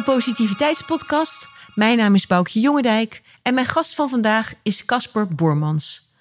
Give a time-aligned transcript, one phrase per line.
[0.00, 1.48] de Positiviteitspodcast.
[1.74, 6.12] Mijn naam is Boukje Jongendijk en mijn gast van vandaag is Casper Boormans.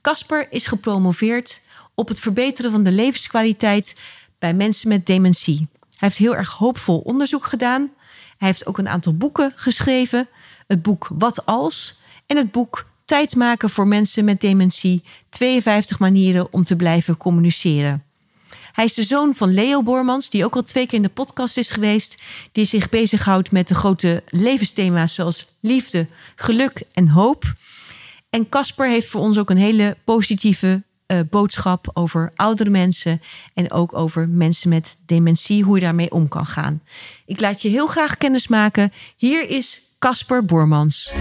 [0.00, 1.60] Casper is gepromoveerd
[1.94, 4.00] op het verbeteren van de levenskwaliteit
[4.38, 5.56] bij mensen met dementie.
[5.80, 7.90] Hij heeft heel erg hoopvol onderzoek gedaan.
[8.38, 10.28] Hij heeft ook een aantal boeken geschreven.
[10.66, 15.02] Het boek Wat als en het boek Tijd maken voor mensen met dementie.
[15.28, 18.04] 52 manieren om te blijven communiceren.
[18.74, 21.56] Hij is de zoon van Leo Boormans, die ook al twee keer in de podcast
[21.56, 22.18] is geweest.
[22.52, 26.06] Die zich bezighoudt met de grote levensthema's zoals liefde,
[26.36, 27.54] geluk en hoop.
[28.30, 33.22] En Casper heeft voor ons ook een hele positieve uh, boodschap over oudere mensen
[33.54, 36.82] en ook over mensen met dementie, hoe je daarmee om kan gaan.
[37.26, 38.92] Ik laat je heel graag kennis maken.
[39.16, 41.12] Hier is Casper Boormans.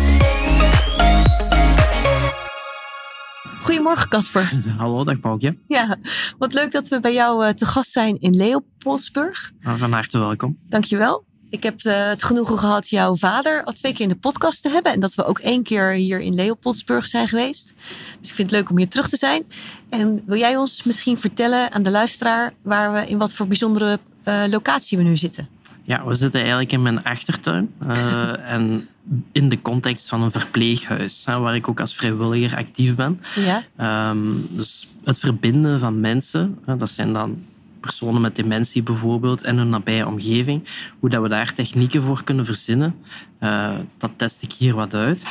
[3.64, 4.52] Goedemorgen, Casper.
[4.78, 5.58] Hallo, dag Paukje.
[5.67, 5.97] Ja,
[6.38, 9.52] wat leuk dat we bij jou uh, te gast zijn in Leopoldsburg.
[9.61, 10.58] Van harte welkom.
[10.69, 11.25] Dankjewel.
[11.50, 14.69] Ik heb uh, het genoegen gehad jouw vader al twee keer in de podcast te
[14.69, 14.91] hebben.
[14.91, 17.73] En dat we ook één keer hier in Leopoldsburg zijn geweest.
[18.19, 19.44] Dus ik vind het leuk om hier terug te zijn.
[19.89, 24.00] En wil jij ons misschien vertellen aan de luisteraar waar we in wat voor bijzondere
[24.25, 25.50] uh, locatie we nu zitten?
[25.84, 27.73] Ja, we zitten eigenlijk in mijn achtertuin.
[27.88, 28.88] Uh, en
[29.31, 33.21] in de context van een verpleeghuis, hè, waar ik ook als vrijwilliger actief ben.
[33.35, 34.09] Ja.
[34.09, 37.43] Um, dus het verbinden van mensen, hè, dat zijn dan
[37.79, 40.63] personen met dementie bijvoorbeeld en hun nabije omgeving,
[40.99, 42.95] hoe dat we daar technieken voor kunnen verzinnen,
[43.39, 45.23] uh, dat test ik hier wat uit.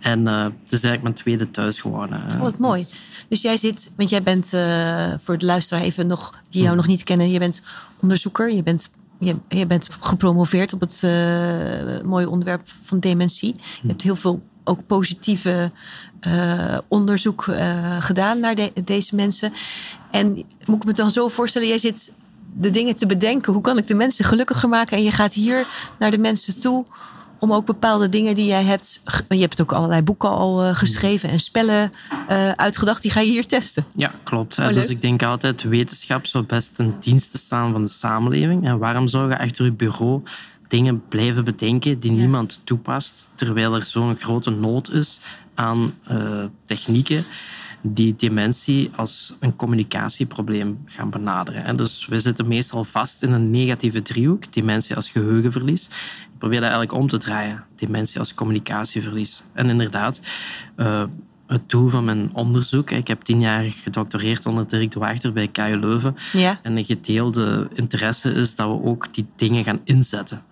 [0.00, 2.22] En uh, het is eigenlijk mijn tweede thuis geworden.
[2.34, 2.86] Oh, wat mooi.
[3.28, 6.76] Dus jij zit, want jij bent uh, voor de luisteraar even nog, die jou hmm.
[6.76, 7.62] nog niet kennen, je bent
[8.00, 8.90] onderzoeker, je bent
[9.22, 11.10] je, je, bent gepromoveerd op het uh,
[12.04, 13.54] mooie onderwerp van dementie.
[13.82, 15.70] Je hebt heel veel ook positieve
[16.26, 19.52] uh, onderzoek uh, gedaan naar de, deze mensen.
[20.10, 20.34] En
[20.64, 22.12] moet ik me dan zo voorstellen, jij zit
[22.56, 23.52] de dingen te bedenken.
[23.52, 24.96] Hoe kan ik de mensen gelukkiger maken?
[24.96, 25.66] En je gaat hier
[25.98, 26.84] naar de mensen toe
[27.42, 29.02] om ook bepaalde dingen die jij hebt.
[29.28, 31.92] Je hebt ook allerlei boeken al uh, geschreven en spellen
[32.30, 33.02] uh, uitgedacht.
[33.02, 33.84] Die ga je hier testen.
[33.94, 34.58] Ja, klopt.
[34.58, 38.64] Oh, dus ik denk altijd: wetenschap zou best ten dienste staan van de samenleving.
[38.64, 40.22] En waarom zou je achter je bureau
[40.68, 42.18] dingen blijven bedenken die ja.
[42.18, 45.20] niemand toepast, terwijl er zo'n grote nood is
[45.54, 47.24] aan uh, technieken?
[47.82, 51.64] die dementie als een communicatieprobleem gaan benaderen.
[51.64, 55.88] En dus we zitten meestal vast in een negatieve driehoek, dementie als geheugenverlies.
[56.42, 59.42] Ik probeer dat eigenlijk om te draaien, dementie als communicatieverlies.
[59.52, 60.20] En inderdaad,
[60.76, 61.02] uh,
[61.46, 62.90] het doel van mijn onderzoek.
[62.90, 66.16] Ik heb tien jaar gedoctoreerd onder Dirk de Wachter bij KU Leuven.
[66.32, 66.58] Ja.
[66.62, 70.42] En een gedeelde interesse is dat we ook die dingen gaan inzetten.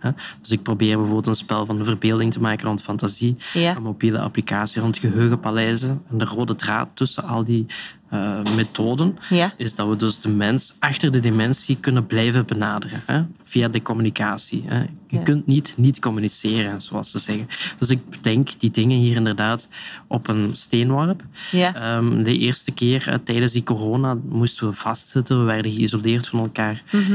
[0.41, 3.37] Dus ik probeer bijvoorbeeld een spel van de verbeelding te maken rond fantasie.
[3.53, 3.77] Ja.
[3.77, 6.03] Een mobiele applicatie rond geheugenpaleizen.
[6.11, 7.67] En de rode draad tussen al die
[8.15, 9.53] uh, methoden ja.
[9.57, 13.83] is dat we dus de mens achter de dementie kunnen blijven benaderen hè, via de
[13.83, 14.63] communicatie.
[14.67, 14.79] Hè.
[14.81, 15.23] Je Ja.
[15.23, 17.47] kunt niet niet communiceren, zoals ze zeggen.
[17.79, 19.69] Dus ik denk die dingen hier inderdaad
[20.07, 21.23] op een steenworp.
[21.51, 21.75] Ja.
[21.75, 26.39] Ehm, de eerste keer uh, tijdens die corona moesten we vastzitten, we werden geïsoleerd van
[26.39, 26.83] elkaar.
[26.93, 27.13] Mhm.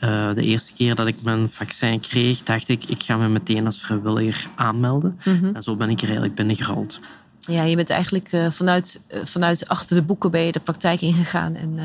[0.00, 3.66] Uh, de eerste keer dat ik mijn vaccin kreeg, dacht ik, ik ga me meteen
[3.66, 5.18] als vrijwilliger aanmelden.
[5.24, 5.54] Mhm.
[5.54, 7.00] En zo ben ik er eigenlijk binnengerold.
[7.46, 11.00] Ja, je bent eigenlijk uh, vanuit, uh, vanuit achter de boeken ben je de praktijk
[11.00, 11.54] ingegaan.
[11.54, 11.84] En uh,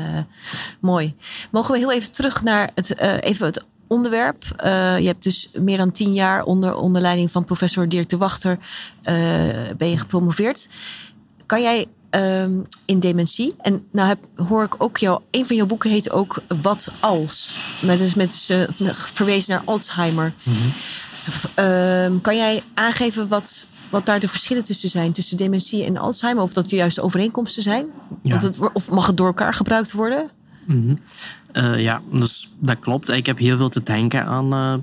[0.80, 1.14] mooi.
[1.50, 4.44] Mogen we heel even terug naar het, even het onderwerp.
[4.98, 8.58] je hebt dus meer dan tien jaar onder, onder leiding van professor Dirk de Wachter
[9.76, 10.68] ben je gepromoveerd.
[11.46, 13.54] Kan jij um, in dementie.
[13.60, 14.18] En nou heb,
[14.48, 17.56] hoor ik ook jou, een van jouw boeken heet ook Wat als.
[17.80, 18.48] Met, dus met
[18.92, 20.34] verwezen naar Alzheimer.
[20.42, 20.68] Mhm.
[21.56, 26.42] Um, kan jij aangeven wat, wat daar de verschillen tussen zijn, tussen dementie en Alzheimer?
[26.42, 27.86] Of dat er juist overeenkomsten zijn?
[28.22, 28.38] Ja.
[28.38, 30.30] Het, of mag het door elkaar gebruikt worden?
[30.66, 30.98] Mm-hmm.
[31.52, 33.08] Uh, ja, dus dat klopt.
[33.08, 34.74] Ik heb heel veel te denken aan uh,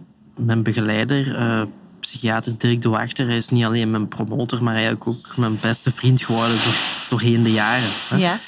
[0.46, 1.62] mijn begeleider, uh,
[2.00, 3.28] psychiater Dirk de Wachter.
[3.28, 6.76] Hij is niet alleen mijn promotor, maar eigenlijk ook mijn beste vriend geworden door,
[7.10, 7.90] doorheen de jaren.
[8.10, 8.18] Hè.
[8.18, 8.40] Ja,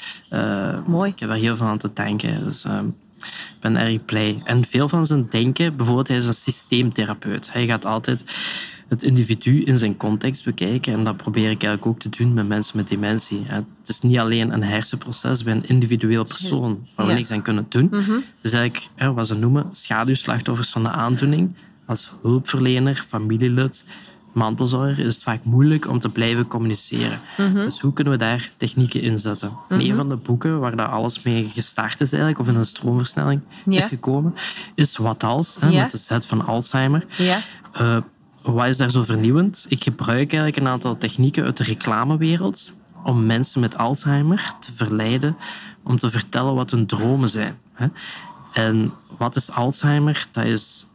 [0.86, 1.10] mooi.
[1.10, 2.44] Ik heb er heel veel aan te denken.
[2.44, 4.40] Dus, ik ben erg blij.
[4.44, 7.52] En veel van zijn denken, bijvoorbeeld, hij is een systeemtherapeut.
[7.52, 8.24] Hij gaat altijd
[8.92, 10.92] het individu in zijn context bekijken.
[10.92, 13.42] En dat probeer ik eigenlijk ook te doen met mensen met dementie.
[13.46, 17.18] Het is niet alleen een hersenproces bij een individueel persoon waar we Ja.
[17.18, 17.86] niks aan kunnen doen.
[17.90, 18.10] Mhm.
[18.12, 21.54] Het is eigenlijk wat ze noemen schaduwslachtoffers van de aandoening.
[21.86, 23.84] Als hulpverlener, familielid,
[24.32, 27.20] mantelzorger is het vaak moeilijk om te blijven communiceren.
[27.36, 27.54] Mhm.
[27.54, 29.52] Dus hoe kunnen we daar technieken inzetten?
[29.68, 32.66] En een van de boeken waar dat alles mee gestart is eigenlijk, of in een
[32.66, 34.34] stroomversnelling is gekomen,
[34.74, 37.06] is Wat als, hè, met de Z van Alzheimer.
[37.80, 37.96] Uh,
[38.42, 39.66] wat is daar zo vernieuwend?
[39.68, 42.72] Ik gebruik eigenlijk een aantal technieken uit de reclamewereld
[43.04, 45.36] om mensen met Alzheimer te verleiden
[45.82, 47.58] om te vertellen wat hun dromen zijn.
[48.52, 50.26] En wat is Alzheimer?
[50.30, 50.86] Dat is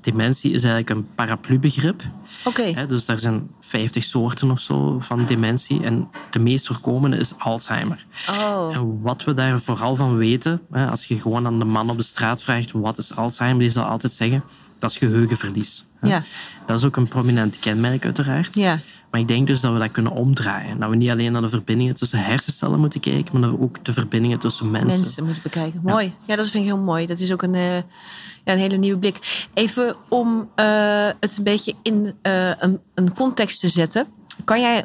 [0.00, 2.02] dementie is eigenlijk een paraplubegrip.
[2.44, 2.86] Oké.
[2.86, 5.82] Dus er zijn 50 soorten of zo van dementie.
[5.82, 8.06] En de meest voorkomende is Alzheimer.
[8.30, 8.74] Oh.
[8.74, 10.60] En wat we daar vooral van weten,
[10.90, 13.84] als je gewoon aan de man op de straat vraagt wat is Alzheimer, die zal
[13.84, 14.44] altijd zeggen
[14.78, 15.84] dat is geheugenverlies.
[16.02, 16.22] Ja.
[16.66, 18.54] Dat is ook een prominent kenmerk uiteraard.
[18.54, 18.78] Ja.
[19.10, 20.78] Maar ik denk dus dat we dat kunnen omdraaien.
[20.78, 23.84] Dat we niet alleen naar de verbindingen tussen hersencellen moeten kijken, maar dat we ook
[23.84, 25.00] de verbindingen tussen mensen.
[25.00, 25.80] mensen moeten bekijken.
[25.82, 26.14] Mooi.
[26.26, 27.06] Ja, dat vind ik heel mooi.
[27.06, 29.46] Dat is ook een, eh, ja, een hele nieuwe blik.
[29.54, 34.06] Even om eh, het een beetje in eh, een, een context te zetten.
[34.44, 34.84] Kan jij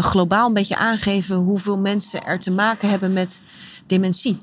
[0.00, 3.40] globaal een beetje aangeven hoeveel mensen er te maken hebben met
[3.86, 4.40] dementie?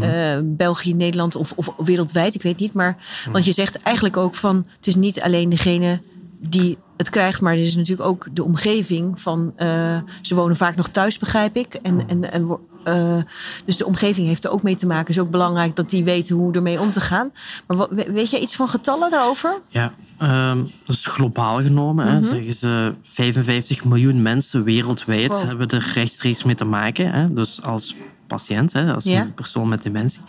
[0.00, 2.72] Eh, België, Nederland of, of wereldwijd, ik weet niet.
[2.72, 2.96] Maar,
[3.32, 6.00] want je zegt eigenlijk ook van het is niet alleen degene
[6.48, 9.52] die het krijgt, maar het is natuurlijk ook de omgeving van.
[9.56, 11.74] eh, ze wonen vaak nog thuis, begrijp ik.
[11.74, 13.16] En, en, en, eh,
[13.64, 15.06] dus de omgeving heeft er ook mee te maken.
[15.06, 17.30] Het is ook belangrijk dat die weten hoe ermee om te gaan.
[17.66, 19.60] Maar wat, weet jij iets van getallen daarover?
[19.68, 25.42] Ja, ehm, dus globaal genomen hè, zeggen ze 55 miljoen mensen wereldwijd Wow.
[25.44, 27.10] hebben er rechtstreeks mee te maken.
[27.10, 27.94] Hè, dus als
[28.26, 29.20] patiënt, hè, als Ja.
[29.20, 30.20] een persoon met dementie.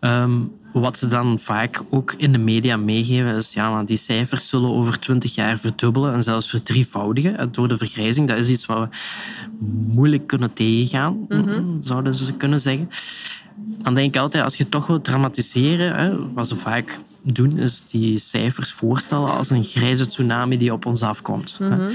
[0.00, 0.32] Ehm,
[0.72, 4.70] wat ze dan vaak ook in de media meegeven is, ja, maar die cijfers zullen
[4.70, 8.28] over 20 jaar verdubbelen en zelfs verdrievoudigen hè, door de vergrijzing.
[8.28, 8.88] Dat is iets wat we
[9.88, 11.26] moeilijk kunnen tegengaan,
[11.80, 12.88] zouden ze kunnen zeggen.
[13.82, 17.00] Dan denk ik altijd, als je toch wilt dramatiseren, hè, wat ze vaak
[17.32, 21.56] doen, is die cijfers voorstellen als een grijze tsunami die op ons afkomt.
[21.58, 21.86] hè.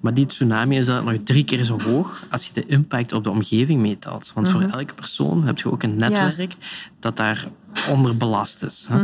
[0.00, 3.24] Maar die tsunami is eigenlijk nog drie keer zo hoog als je de impact op
[3.24, 4.30] de omgeving meetelt.
[4.34, 6.54] Want voor elke persoon heb je ook een netwerk
[7.00, 7.48] dat daar
[7.90, 8.86] onderbelast is.
[8.88, 9.02] Hè.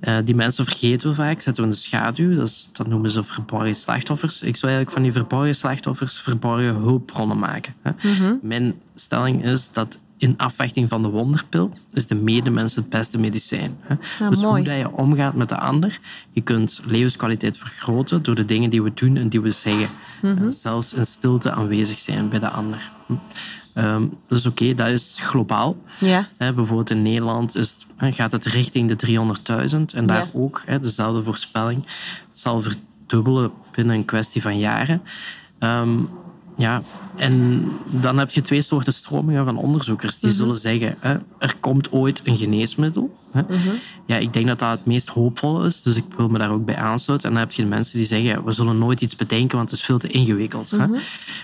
[0.00, 2.36] Eh, die mensen vergeten we vaak, zetten we in de schaduw.
[2.36, 4.42] Dat, is- dat noemen ze verborgen slachtoffers.
[4.42, 7.74] Ik zou eigenlijk van die verborgen slachtoffers verborgen hulpbronnen maken.
[8.42, 13.76] Mijn stelling is dat in afwachting van de wonderpil is de medemens het beste medicijn.
[13.80, 13.94] Hè.
[14.18, 14.62] Ja, dus mooi.
[14.62, 15.98] hoe dat je omgaat met de ander,
[16.32, 19.88] je kunt levenskwaliteit vergroten door de dingen die we doen en die we zeggen.
[20.22, 20.46] Mhm.
[20.46, 22.90] Eh, zelfs in stilte aanwezig zijn bij de ander.
[23.74, 25.76] Ehm, dus oké, dat is globaal.
[25.98, 26.28] Ja.
[26.38, 29.94] Bijvoorbeeld in Nederland is het, gaat het richting de 300.000.
[29.94, 30.30] En daar Ja.
[30.32, 31.84] ook dezelfde voorspelling.
[32.28, 35.02] Het zal verdubbelen binnen een kwestie van jaren.
[35.58, 35.98] Ehm,
[36.60, 36.82] ja,
[37.16, 40.18] en dan heb je twee soorten stromingen van onderzoekers.
[40.18, 43.18] Die zullen zeggen, hè, er komt ooit een geneesmiddel.
[43.32, 43.42] Hè.
[44.06, 45.82] Ja, ik denk dat dat het meest hoopvolle is.
[45.82, 47.28] Dus ik wil me daar ook bij aansluiten.
[47.28, 49.78] En dan heb je de mensen die zeggen, we zullen nooit iets bedenken, want het
[49.78, 50.70] is veel te ingewikkeld.
[50.70, 50.86] Hè.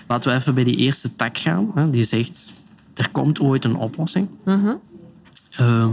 [0.07, 1.71] Laten we even bij die eerste tak gaan.
[1.75, 2.53] Hè, die zegt,
[2.93, 4.29] er komt ooit een oplossing.
[5.51, 5.89] Ehm,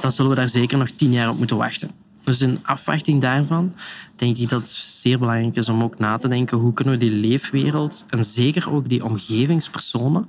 [0.00, 1.90] dan zullen we daar zeker nog tien jaar op moeten wachten.
[2.28, 3.72] Dus in afwachting daarvan
[4.16, 7.00] denk ik dat het zeer belangrijk is om ook na te denken hoe kunnen we
[7.00, 10.28] die leefwereld en zeker ook die omgevingspersonen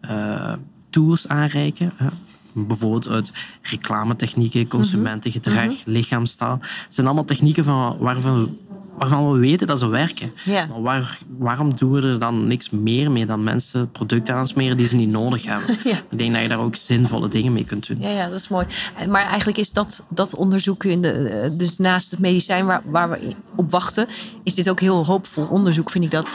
[0.00, 0.52] eh,
[0.90, 1.92] tools aanreiken.
[1.96, 2.06] Hè.
[2.52, 3.32] Bijvoorbeeld uit
[3.62, 6.58] reclametechnieken, consumentengedrag, lichaamstaal.
[6.60, 8.56] Het zijn allemaal technieken van, waarvan,
[8.98, 10.32] waarvan we weten dat ze werken.
[10.44, 10.66] Ja.
[10.66, 14.86] Maar waar, waarom doen we er dan niks meer mee dan mensen producten aansmeren die
[14.86, 15.76] ze niet nodig hebben?
[15.84, 15.96] Ja.
[16.10, 18.00] Ik denk dat je daar ook zinvolle dingen mee kunt doen.
[18.00, 18.66] Ja, ja, dat is mooi.
[19.08, 23.10] Maar eigenlijk is dat, dat onderzoek, in de, eh, dus naast het medicijn waar, waar
[23.10, 24.06] we op wachten,
[24.42, 26.28] is dit ook heel hoopvol onderzoek, vind ik dat.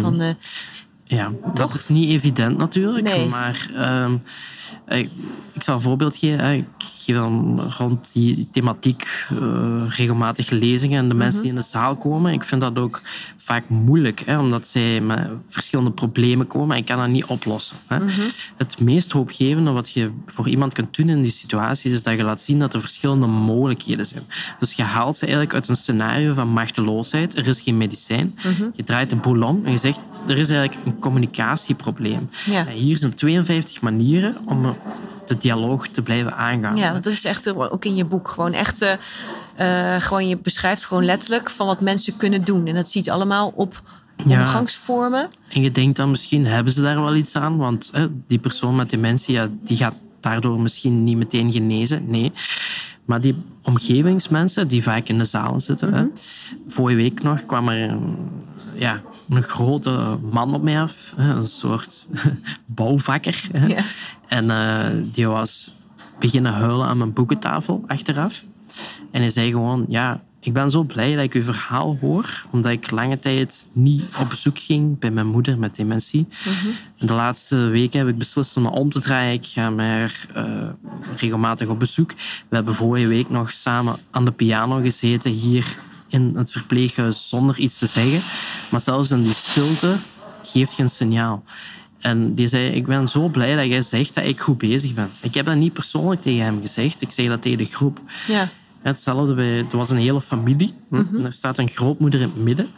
[0.00, 0.28] Van, eh,
[1.04, 1.74] Ja, dat Toch?
[1.74, 3.04] is niet evident natuurlijk.
[3.08, 3.28] Nee.
[3.28, 4.16] Maar ehm,
[4.88, 5.10] ik,
[5.52, 6.38] ik zal een voorbeeld geven.
[6.44, 6.52] hè.
[6.52, 10.98] Ik geef dan rond die thematiek eh, regelmatig lezingen.
[10.98, 13.00] En de mensen die in de zaal komen, ik vind dat ook
[13.36, 14.22] vaak moeilijk.
[14.26, 17.76] Hè, omdat zij met verschillende problemen komen en ik kan dat niet oplossen.
[17.86, 17.98] Hè.
[18.56, 22.24] Het meest hoopgevende wat je voor iemand kunt doen in die situatie is dat je
[22.24, 24.22] laat zien dat er verschillende mogelijkheden zijn.
[24.58, 27.36] Dus je haalt ze eigenlijk uit een scenario van machteloosheid.
[27.36, 28.34] Er is geen medicijn.
[28.72, 32.28] Je draait de boel om en je zegt er is eigenlijk een communicatieprobleem.
[32.46, 32.66] Ja.
[32.66, 34.63] En hier zijn 52 manieren om
[35.26, 36.76] de dialoog te blijven aangaan.
[36.76, 38.82] ja, want dat is echt eh, ook in je boek gewoon echt.
[38.82, 38.92] eh,
[39.94, 42.66] eh, gewoon, je beschrijft gewoon letterlijk van wat mensen kunnen doen.
[42.66, 43.82] En dat ziet allemaal op
[44.26, 44.40] Ja.
[44.40, 45.28] omgangsvormen.
[45.48, 48.76] En je denkt dan misschien hebben ze daar wel iets aan, want hè, die persoon
[48.76, 52.10] met dementie ja, die gaat daardoor misschien niet meteen genezen.
[52.10, 52.32] Nee.
[53.04, 55.94] Maar die omgevingsmensen die vaak in de zalen zitten.
[55.94, 56.04] hè.
[56.66, 58.16] Vorige week nog kwam er een,
[58.74, 59.02] ja,
[59.36, 62.06] een grote man op mij af, een soort
[62.66, 63.48] bouwvakker.
[63.66, 63.84] Ja.
[64.28, 65.76] En eh, die was
[66.18, 68.42] beginnen huilen aan mijn boekentafel achteraf.
[69.10, 72.72] En hij zei gewoon, ja, ik ben zo blij dat ik uw verhaal hoor, omdat
[72.72, 76.28] ik lange tijd niet op bezoek ging bij mijn moeder met dementie.
[76.98, 79.32] En de laatste weken heb ik beslist om me om te draaien.
[79.32, 80.68] Ik ga maar eh,
[81.16, 82.12] regelmatig op bezoek.
[82.48, 85.78] We hebben vorige week nog samen aan de piano gezeten hier
[86.14, 88.22] in het verpleeghuis zonder iets te zeggen.
[88.70, 89.96] Maar zelfs in die stilte
[90.42, 91.44] geeft je een signaal.
[91.98, 95.10] En die zei, ik ben zo blij dat jij zegt dat ik goed bezig ben.
[95.20, 97.02] Ik heb dat niet persoonlijk tegen hem gezegd.
[97.02, 98.00] Ik zeg dat tegen de groep.
[98.26, 98.48] Ja.
[98.82, 100.72] Hetzelfde bij, er was een hele familie.
[100.90, 102.68] En er staat een grootmoeder in het midden.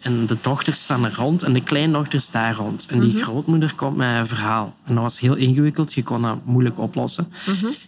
[0.00, 2.86] En de dochters staan er rond en de kleindochters daar rond.
[2.88, 4.74] En die grootmoeder komt met een verhaal.
[4.84, 5.92] En dat was heel ingewikkeld.
[5.92, 7.28] Je kon dat moeilijk oplossen.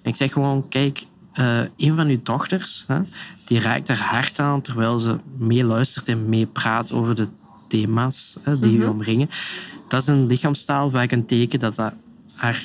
[0.02, 3.00] En ik zeg gewoon, kijk, eh, een van uw dochters, hè,
[3.44, 7.28] die raakt haar hart aan terwijl ze meeluistert en meepraat over de
[7.68, 9.28] thema's hè, die u omringen.
[9.88, 11.94] Dat is een lichaamstaal vaak een teken dat dat
[12.34, 12.62] haar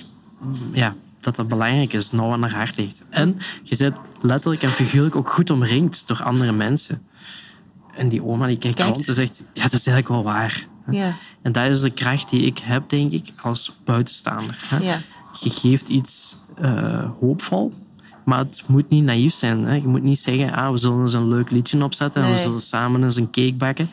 [0.71, 3.03] ja, dat dat belangrijk is, nauw aan haar hart ligt.
[3.09, 7.01] En je zit letterlijk en figuurlijk ook goed omringd door andere mensen.
[7.95, 10.67] En die oma die kijkt, rond en zegt, ja, dat is eigenlijk wel waar.
[10.91, 11.13] Ja.
[11.41, 14.57] En dat is de kracht die ik heb, denk ik, als buitenstaander.
[14.67, 14.77] hè.
[14.77, 15.01] Ja.
[15.39, 17.73] Je geeft iets eh, hoopvol,
[18.29, 19.63] maar het moet niet naïef zijn.
[19.63, 19.74] Hè.
[19.75, 22.62] Je moet niet zeggen, ah, we zullen eens een leuk liedje opzetten en we zullen
[22.62, 23.89] samen eens een cake bakken.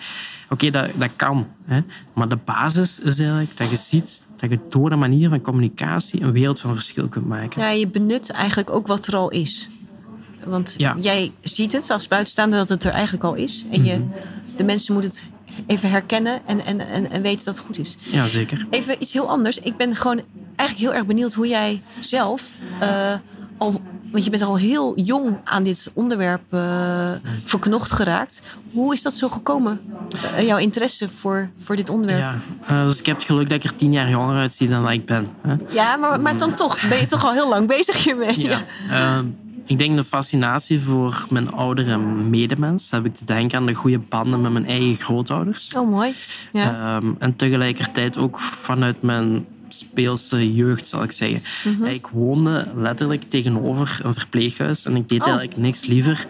[0.51, 1.47] Oké, dat, dat kan.
[1.65, 1.81] Hè.
[2.13, 6.23] Maar de basis is eigenlijk dat je ziet dat je door de manier van communicatie
[6.23, 7.63] een wereld van verschil kunt maken.
[7.63, 9.69] Ja, je benut eigenlijk ook wat er al is.
[10.45, 10.97] Want Ja.
[11.01, 13.65] jij ziet het als buitenstaander dat het er eigenlijk al is.
[13.71, 14.09] En je, Mhm.
[14.57, 15.25] de mensen moeten het
[15.67, 17.97] even herkennen en, en, en, en weten dat het goed is.
[18.01, 18.67] Ja, zeker.
[18.71, 19.59] Even iets heel anders.
[19.59, 20.21] Ik ben gewoon
[20.57, 23.13] eigenlijk heel erg benieuwd hoe jij zelf eh,
[23.59, 23.81] al.
[24.13, 27.11] Want je bent al heel jong aan dit onderwerp eh,
[27.45, 28.43] verknocht geraakt.
[28.73, 29.81] Hoe is dat zo gekomen?
[30.37, 32.21] Eh, jouw interesse voor, voor dit onderwerp?
[32.21, 34.91] Ja, eh, dus ik heb het geluk dat ik er tien jaar jonger uitzie dan
[34.91, 35.29] ik ben.
[35.41, 35.55] Hè.
[35.71, 38.41] Ja, maar, maar dan toch ben je toch al heel lang bezig hiermee.
[38.41, 38.65] Ja.
[38.91, 39.19] Eh,
[39.67, 42.91] ik denk de fascinatie voor mijn oudere medemens.
[42.91, 45.73] Heb ik te denken aan de goede banden met mijn eigen grootouders.
[45.77, 46.15] Oh, mooi.
[46.53, 46.97] Ja.
[46.97, 51.41] Ehm, en tegelijkertijd ook vanuit mijn speelse jeugd, zal ik zeggen.
[51.73, 51.85] Mhm.
[51.85, 54.85] Ik woonde letterlijk tegenover een verpleeghuis.
[54.85, 55.27] En ik deed Oh.
[55.27, 56.27] eigenlijk niks liever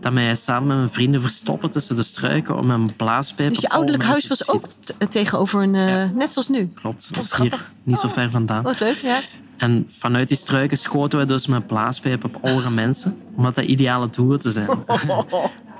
[0.00, 3.68] dan mij samen met mijn vrienden verstoppen tussen de struiken om mijn blaaspijp Dus je
[3.68, 4.64] ouderlijk huis was ook
[5.10, 5.74] tegenover een...
[5.74, 6.70] eh, Net zoals nu.
[6.74, 8.62] Klopt, dat Wat is hier niet zo ver vandaan.
[8.62, 9.20] Wat leuk, ja.
[9.56, 14.08] En vanuit die struiken schoten we dus met blaaspijp op oudere mensen, omdat dat ideale
[14.10, 14.68] doelen te zijn.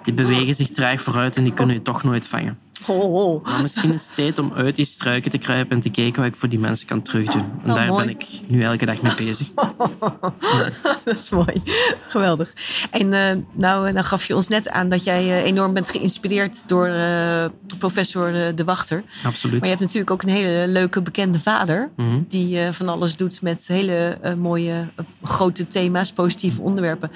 [0.02, 2.58] Die bewegen zich traag vooruit en die kunnen je toch nooit vangen.
[2.86, 3.44] Oh, oh.
[3.44, 6.30] Maar misschien is het tijd om uit die struiken te kruipen en te kijken wat
[6.30, 7.44] ik voor die mensen kan terugdoen.
[7.64, 8.04] En Oh, daar mooi.
[8.04, 9.48] ben ik nu elke dag mee bezig.
[11.04, 11.62] dat is mooi.
[12.08, 12.52] Geweldig.
[12.90, 16.68] En eh, nou, dan gaf je ons net aan dat jij eh, enorm bent geïnspireerd
[16.68, 17.44] door eh,
[17.78, 19.02] professor eh, De Wachter.
[19.24, 19.54] Absoluut.
[19.60, 21.90] Maar je hebt natuurlijk ook een hele leuke bekende vader.
[21.96, 22.20] Mhm.
[22.28, 27.10] Die eh, van alles doet met hele eh, mooie, eh, grote thema's, positieve onderwerpen.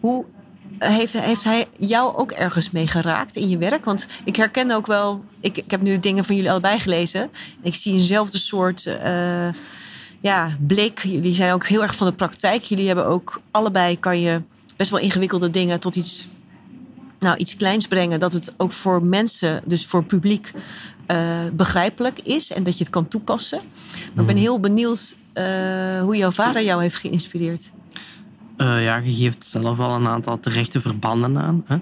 [0.00, 0.39] Hoe eh,
[0.88, 3.84] heeft, heeft hij jou ook ergens mee geraakt in je werk?
[3.84, 7.20] Want ik herken ook wel, ik, ik heb nu dingen van jullie allebei gelezen.
[7.20, 7.30] En
[7.62, 9.48] ik zie eenzelfde soort eh,
[10.20, 10.98] ja, blik.
[10.98, 12.62] Jullie zijn ook heel erg van de praktijk.
[12.62, 14.42] Jullie hebben ook allebei, kan je
[14.76, 16.28] best wel ingewikkelde dingen tot iets
[17.20, 20.52] nou, iets kleins brengen, dat het ook voor mensen, dus voor publiek,
[21.06, 21.18] eh,
[21.52, 23.60] begrijpelijk is en dat je het kan toepassen.
[24.12, 27.70] Maar ik ben heel benieuwd eh, hoe jouw vader jou heeft geïnspireerd.
[28.60, 31.64] Eh, ja, je geeft zelf al een aantal terechte verbanden aan.
[31.66, 31.76] Hè?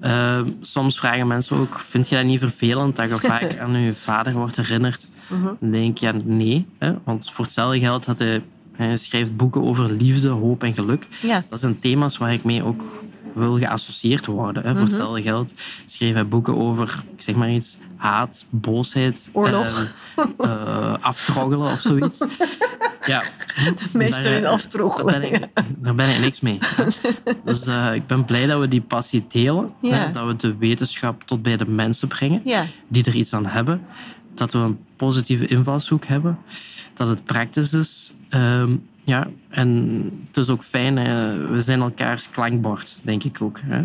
[0.00, 3.94] Eh, soms vragen mensen ook, vind je dat niet vervelend dat je vaak aan je
[3.94, 5.06] vader wordt herinnerd?
[5.60, 6.66] Dan denk ik, ja, nee.
[6.78, 6.94] Hè?
[7.04, 11.06] Want voor hetzelfde geld had hij, hij schrijft boeken over liefde, hoop en geluk.
[11.22, 11.44] Ja.
[11.48, 12.82] Dat zijn thema's waar ik mee ook
[13.34, 14.62] wil geassocieerd worden.
[14.62, 14.70] Hè?
[14.70, 15.52] Voor hetzelfde geld
[15.86, 19.28] schreef hij boeken over, ik zeg maar iets, haat, boosheid.
[19.32, 19.86] Oorlog.
[20.38, 22.18] Eh, aftroggelen of zoiets.
[23.06, 23.22] Ja.
[23.92, 26.58] Meestal Daar, in eh, aftroggelen, Daar ben ik, niks mee.
[27.44, 29.70] Dus eh, ik ben blij dat we die passie delen.
[29.82, 29.94] Ja.
[29.96, 32.40] Hè, dat we de wetenschap tot bij de mensen brengen.
[32.44, 32.64] Ja.
[32.88, 33.80] Die er iets aan hebben.
[34.34, 36.38] Dat we een positieve invalshoek hebben.
[36.94, 38.14] Dat het praktisch is.
[38.28, 40.98] Ehm, ja, en het is ook fijn.
[40.98, 41.04] eh,
[41.50, 43.60] we zijn elkaars klankbord, denk ik ook.
[43.64, 43.84] Hè.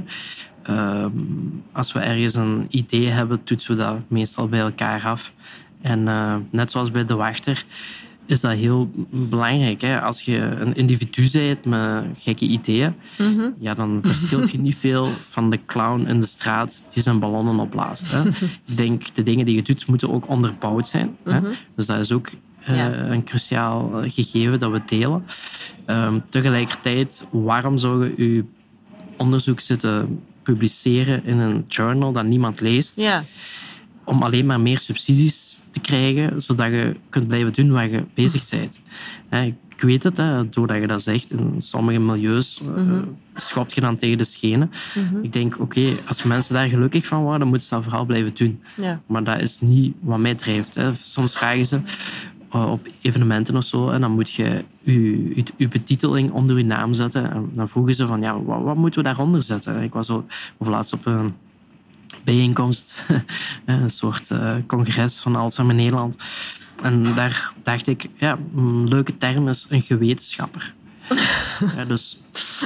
[0.63, 1.11] Ehm,
[1.71, 5.33] als we ergens een idee hebben, toetsen we dat meestal bij elkaar af.
[5.81, 7.65] En eh, net zoals bij de wachter
[8.27, 9.81] is dat heel belangrijk.
[9.81, 10.01] Hè?
[10.01, 12.93] Als je een individu bent met gekke ideeën,
[13.59, 17.59] ja, dan verschilt je niet veel van de clown in de straat die zijn ballonnen
[17.59, 18.11] opblaast.
[18.11, 18.21] Hè?
[18.67, 21.15] Ik denk, de dingen die je doet, moeten ook onderbouwd zijn.
[21.23, 21.39] Hè?
[21.75, 22.29] Dus dat is ook
[22.59, 22.93] eh, Ja.
[22.93, 25.23] een cruciaal eh, gegeven dat we delen.
[25.85, 28.43] Ehm, tegelijkertijd, waarom zou je je
[29.17, 32.99] onderzoek zitten publiceren in een journal dat niemand leest?
[32.99, 33.23] Ja.
[34.07, 38.49] Om alleen maar meer subsidies te krijgen, zodat je kunt blijven doen waar je bezig
[38.49, 38.79] bent.
[39.29, 42.83] Hè, Ik weet het, hè, doordat je dat zegt, in sommige milieus eh,
[43.35, 44.71] schopt je dan tegen de schenen.
[45.21, 48.59] Ik denk, oké, als mensen daar gelukkig van worden, moeten ze dat vooral blijven doen.
[48.81, 49.01] Ja.
[49.07, 50.75] Maar dat is niet wat mij drijft.
[50.75, 50.93] Hè.
[50.93, 51.79] Soms vragen ze
[52.51, 56.65] eh, op evenementen of zo, en dan moet je je, je, je betiteling onder je
[56.65, 57.31] naam zetten.
[57.31, 59.83] En dan vroegen ze van, ja, wat, wat moeten we daaronder zetten?
[59.83, 60.25] Ik was zo,
[60.57, 61.33] of laatst op een
[62.27, 62.99] bijeenkomst,
[63.65, 66.15] een soort eh, congres van Alzheimer Nederland.
[66.83, 70.73] En daar dacht ik, ja, een leuke term is een gewetenschapper.
[71.75, 72.21] Ja, dus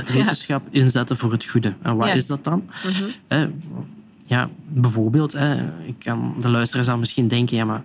[0.08, 1.74] wetenschap inzetten voor het goede.
[1.82, 2.14] En wat Ja.
[2.14, 2.70] is dat dan?
[3.28, 3.48] Hè,
[4.26, 5.36] ja, bijvoorbeeld,
[5.86, 7.84] ik kan, de luisteraars zal misschien denken, ja, maar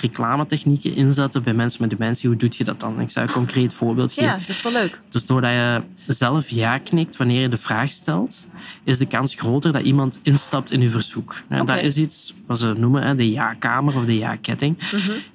[0.00, 3.00] reclametechnieken inzetten bij mensen met dementie, hoe doe je dat dan?
[3.00, 4.30] Ik zou een concreet voorbeeld geven.
[4.30, 5.00] Ja, dat is wel leuk.
[5.08, 8.46] Dus doordat je zelf ja knikt wanneer je de vraag stelt,
[8.84, 11.34] is de kans groter dat iemand instapt in je verzoek.
[11.50, 11.64] Oké.
[11.64, 14.78] Dat is iets wat ze noemen de ja-kamer of de ja-ketting.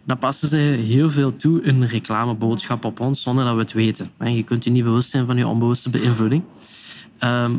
[0.06, 3.74] Dan passen ze heel veel toe in een reclameboodschap op ons zonder dat we het
[3.74, 4.12] weten.
[4.18, 6.44] En Je kunt je niet bewust zijn van je onbewuste beïnvloeding.
[7.18, 7.52] Ehm,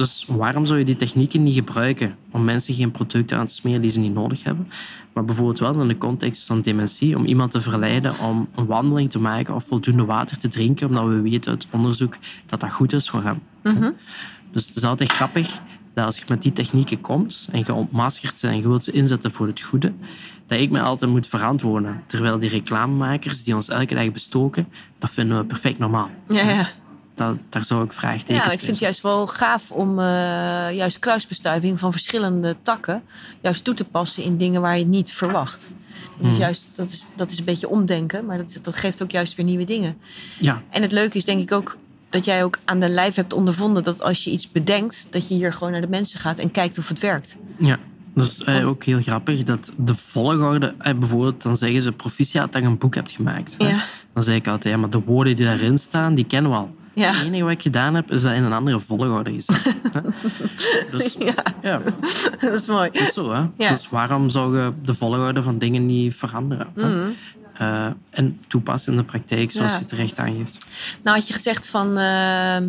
[0.00, 3.80] dus waarom zou je die technieken niet gebruiken om mensen geen producten aan te smeren
[3.80, 4.68] die ze niet nodig hebben?
[5.12, 9.10] Maar bijvoorbeeld wel in de context van dementie, om iemand te verleiden om een wandeling
[9.10, 12.16] te maken of voldoende water te drinken, omdat we weten uit onderzoek
[12.46, 13.40] dat dat goed is voor hem.
[14.52, 15.60] Dus het is altijd grappig
[15.94, 18.92] dat als je met die technieken komt en je ontmaskert ze en je wilt ze
[18.92, 19.92] inzetten voor het goede,
[20.46, 22.02] dat ik me altijd moet verantwoorden.
[22.06, 26.10] Terwijl die reclamemakers die ons elke dag bestoken, dat vinden we perfect normaal.
[26.28, 26.68] Ja, ja.
[27.26, 30.04] Dat, daar zou ik vraagtekens Ja, ik vind het juist wel gaaf om eh,
[30.72, 33.02] juist kruisbestuiving van verschillende takken
[33.42, 35.70] juist toe te passen in dingen waar je het niet verwacht.
[36.04, 36.30] Dat Hmm.
[36.30, 39.34] is juist, dat is, dat is een beetje omdenken, maar dat, dat geeft ook juist
[39.34, 39.96] weer nieuwe dingen.
[40.38, 41.76] Ja, En het leuke is denk ik ook
[42.10, 45.34] dat jij ook aan de lijf hebt ondervonden dat als je iets bedenkt, dat je
[45.34, 47.36] hier gewoon naar de mensen gaat en kijkt of het werkt.
[47.58, 47.78] ja.
[48.14, 52.62] Dus eh, ook heel grappig dat de volgorde, eh, bijvoorbeeld, dan zeggen ze proficiat dat
[52.62, 53.54] je een boek hebt gemaakt.
[53.58, 53.82] Ja.
[54.12, 56.74] Dan zeg ik altijd, ja, maar de woorden die daarin staan, die kennen we al.
[56.92, 57.12] Ja.
[57.12, 59.74] Het enige wat ik gedaan heb, is dat in een andere volgorde gezet.
[60.90, 61.16] dus
[61.62, 61.80] ja.
[62.40, 62.90] dat is mooi.
[62.92, 63.44] is zo, hè?
[63.56, 63.70] Ja.
[63.70, 66.66] Dus waarom zou je de volgorde van dingen niet veranderen?
[66.74, 67.08] hè?
[67.60, 69.78] Eh, en toepassen in de praktijk, zoals Ja.
[69.78, 70.66] je terecht aangeeft.
[71.02, 72.68] Nou had je gezegd van ehm,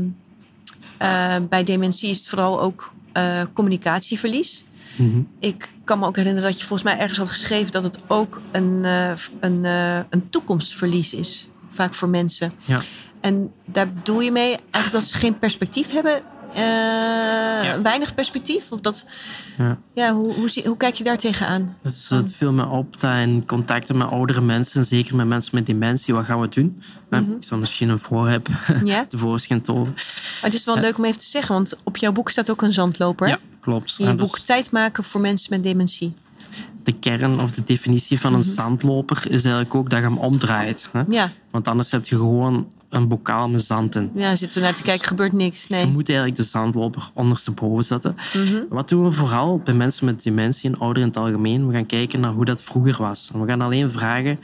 [0.97, 4.63] eh, bij dementie is het vooral ook eh, communicatieverlies.
[4.95, 5.19] Mhm.
[5.39, 8.41] Ik kan me ook herinneren dat je volgens mij ergens had geschreven dat het ook
[8.51, 8.85] een,
[9.39, 9.63] een,
[10.09, 11.47] een toekomstverlies is.
[11.69, 12.53] Vaak voor mensen.
[12.65, 12.81] Ja.
[13.21, 16.21] En daar bedoel je mee eigenlijk dat ze geen perspectief hebben?
[16.53, 18.71] eh, Weinig perspectief?
[18.71, 19.05] Of dat,
[19.57, 19.77] Ja.
[19.93, 21.75] ja, hoe, hoe, zie- hoe kijk je daar tegenaan?
[21.81, 25.51] Dus het viel me op dat in contacten met oudere mensen, en zeker met mensen
[25.55, 26.81] met dementie, wat gaan we doen?
[27.09, 28.85] Eh, Ik zal misschien een voorheb Mhm.
[28.93, 29.05] Ja?
[29.05, 29.93] tevoorschijn tonen.
[30.41, 32.71] Het is wel leuk om even te zeggen, want op jouw boek staat ook een
[32.73, 33.27] zandloper.
[33.27, 33.33] hè?
[33.33, 33.95] Ja, klopt.
[33.97, 36.13] In je dus boek Tijd maken voor mensen met dementie.
[36.83, 40.89] de kern of de definitie van een zandloper is eigenlijk ook dat je hem omdraait.
[40.91, 41.01] Hè?
[41.01, 41.11] Mhm.
[41.13, 44.11] Ja, Want anders heb je gewoon een bokaal met zand in.
[44.15, 45.65] ja zitten we naar te kijken, gebeurt niks.
[45.67, 45.87] Je Nee.
[45.87, 48.15] moet eigenlijk de zandloper ondersteboven zetten.
[48.33, 48.63] Mhm.
[48.69, 51.67] Wat doen we vooral bij mensen met dementie en ouderen in het algemeen?
[51.67, 53.29] We gaan kijken naar hoe dat vroeger was.
[53.33, 54.39] En we gaan alleen vragen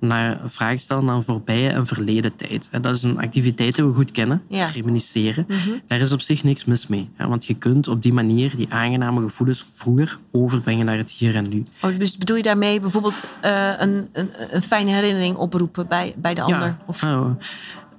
[0.00, 2.68] naar, vragen stellen naar voorbije en verleden tijd.
[2.70, 4.64] En dat is een activiteit die we goed kennen, Ja.
[4.66, 4.72] Mhm.
[4.76, 5.46] reminisceren.
[5.86, 7.08] Daar is op zich niks mis mee.
[7.16, 11.34] hè, Want je kunt op die manier die aangename gevoelens vroeger overbrengen naar het hier
[11.34, 11.64] en nu.
[11.82, 16.34] Oh, dus bedoel je daarmee bijvoorbeeld eh, een, een, een fijne herinnering oproepen bij, bij
[16.34, 16.76] de ander?
[16.86, 17.34] Of, nou,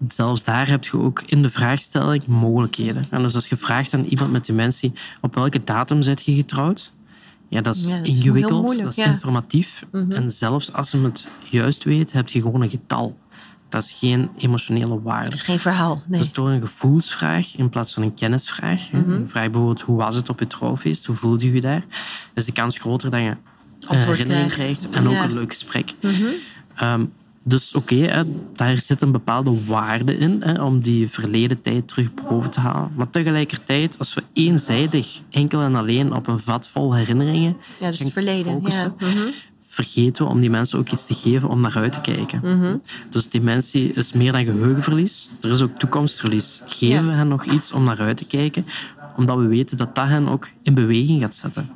[0.07, 3.05] zelfs daar heb je ook in de vraagstelling mogelijkheden.
[3.09, 6.91] En dus als je vraagt aan iemand met dementie op welke datum zit je getrouwd,
[7.49, 9.03] ja, dat is Ja, dat is ingewikkeld, moeilijk, dat is ja.
[9.05, 9.13] Mhm.
[9.13, 9.85] informatief.
[10.09, 13.17] En zelfs als je het juist weet, heb je gewoon een getal.
[13.69, 15.25] Dat is geen emotionele waarde.
[15.29, 16.01] dat is geen verhaal.
[16.07, 16.19] Nee.
[16.19, 18.91] Dus door een gevoelsvraag in plaats van een kennisvraag.
[18.91, 19.11] Mhm.
[19.11, 21.05] Een vraag bijvoorbeeld, hoe was het op je trouwfeest?
[21.05, 21.83] Hoe voelde je je daar?
[22.33, 23.37] is de kans groter dat je een
[23.87, 24.79] Antwoord herinnering krijgt.
[24.79, 24.97] krijgt.
[24.97, 25.19] En ook Ja.
[25.19, 25.29] Mhm.
[25.29, 25.93] een leuk gesprek.
[26.75, 27.05] Ehm,
[27.43, 28.25] dus oké,
[28.55, 32.91] daar zit een bepaalde waarde in hè, om die verleden tijd terug boven te halen.
[32.95, 38.03] Maar tegelijkertijd, als we eenzijdig enkel en alleen op een vat vol herinneringen Ja, het
[38.11, 38.51] verleden.
[38.53, 39.07] focussen, Ja.
[39.07, 39.27] Mhm.
[39.71, 42.39] vergeten we om die mensen ook iets te geven om naar uit te kijken.
[42.43, 42.75] Mhm.
[43.09, 45.29] Dus dementie is meer dan geheugenverlies.
[45.41, 46.61] Er is ook toekomstverlies.
[46.65, 47.17] Geven we Ja.
[47.17, 48.65] hen nog iets om naar uit te kijken,
[49.19, 51.69] omdat we weten dat dat hen ook in beweging gaat zetten.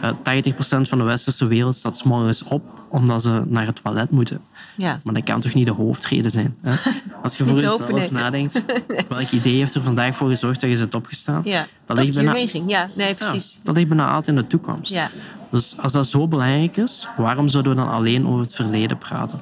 [0.00, 0.10] Eh
[0.44, 4.40] 80% van de westerse wereld staat 's morgens op omdat ze naar het toilet moeten.
[4.76, 5.00] ja.
[5.04, 6.56] Maar dat kan toch niet de hoofdreden zijn?
[6.62, 6.74] Hè?
[7.22, 8.10] Als je voor jezelf nee.
[8.10, 8.62] nadenkt,
[9.08, 11.42] welk idee heeft er vandaag voor gezorgd dat je zit opgestaan?
[11.44, 11.66] ja.
[11.84, 12.34] Dat, ligt bijna.
[12.66, 13.60] Ja, nee, ja, precies.
[13.62, 14.92] dat ligt bijna altijd in de toekomst.
[14.92, 15.10] Ja.
[15.50, 19.40] Dus als dat zo belangrijk is, waarom zouden we dan alleen over het verleden praten?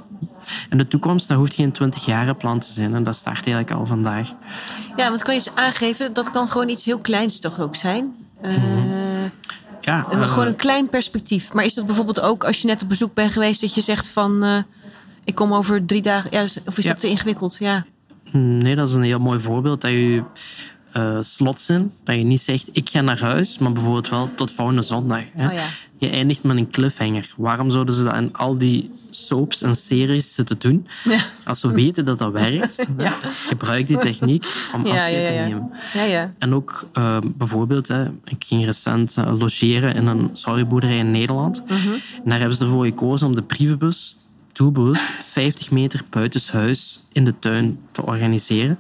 [0.69, 2.95] En de toekomst, dat hoeft geen 20 jaren plan te zijn.
[2.95, 4.33] En dat start eigenlijk al vandaag.
[4.97, 8.15] Ja, want kan je eens aangeven, dat kan gewoon iets heel kleins toch ook zijn?
[8.43, 8.53] Eh,
[9.81, 11.53] Ja, eh, gewoon een klein perspectief.
[11.53, 14.09] Maar is dat bijvoorbeeld ook als je net op bezoek bent geweest, dat je zegt
[14.09, 14.57] van, eh,
[15.25, 16.91] ik kom over drie dagen, ja, of is Ja.
[16.91, 17.57] dat te ingewikkeld?
[17.59, 17.85] Ja.
[18.33, 19.81] Nee, dat is een heel mooi voorbeeld.
[19.81, 20.23] Dat je
[20.93, 24.83] eh slotzin, dat je niet zegt ik ga naar huis, maar bijvoorbeeld wel tot volgende
[24.83, 25.23] zondag.
[25.35, 25.47] Hè?
[25.47, 25.65] Oh ja.
[26.01, 27.35] Je eindigt met een cliffhanger.
[27.37, 30.87] Waarom zouden ze dat in al die soaps en series zitten doen?
[31.05, 31.25] Ja.
[31.45, 33.11] Als we weten dat dat werkt, hè,
[33.47, 35.47] gebruik die techniek om Ja, afscheid ja, te ja.
[35.47, 35.71] nemen.
[35.95, 36.33] Ja, ja.
[36.39, 41.63] En ook eh, bijvoorbeeld, hè, ik ging recent eh, logeren in een sorryboerderij in Nederland.
[41.67, 41.93] Mhm.
[41.93, 44.17] En daar hebben ze ervoor gekozen om de brievenbus
[44.61, 48.79] doelbewust 50 meter buitenshuis in de tuin te organiseren.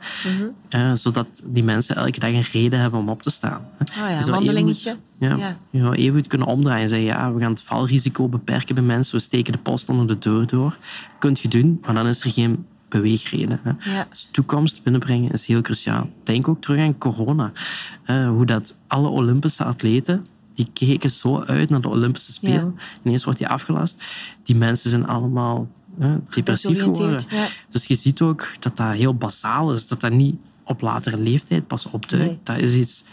[0.68, 3.66] Eh, zodat die mensen elke dag een reden hebben om op te staan.
[3.80, 4.90] Oh ja, een wandelingetje.
[4.90, 5.56] even Ja, Ja.
[5.70, 8.84] Je zou even goed kunnen omdraaien en zeggen, ja, we gaan het valrisico beperken bij
[8.84, 9.16] mensen.
[9.16, 10.78] We steken de post onder de deur door.
[11.18, 13.60] Kunt je doen, maar dan is er geen beweegreden.
[13.62, 13.92] Hè.
[13.92, 14.06] Ja.
[14.10, 16.10] Dus toekomst binnenbrengen is heel cruciaal.
[16.24, 17.52] Denk ook terug aan corona.
[18.06, 22.78] Hoe dat alle Olympische atleten, die keken zo uit naar de Olympische Spelen.
[23.02, 24.04] Ineens wordt die afgelast.
[24.50, 27.22] Die mensen zijn allemaal eh, depressief geworden.
[27.28, 27.46] Ja.
[27.68, 29.86] Dus je ziet ook dat dat heel basaal is.
[29.86, 32.26] Dat dat niet op latere leeftijd pas opduikt.
[32.26, 32.38] Nee.
[32.42, 33.04] Dat is iets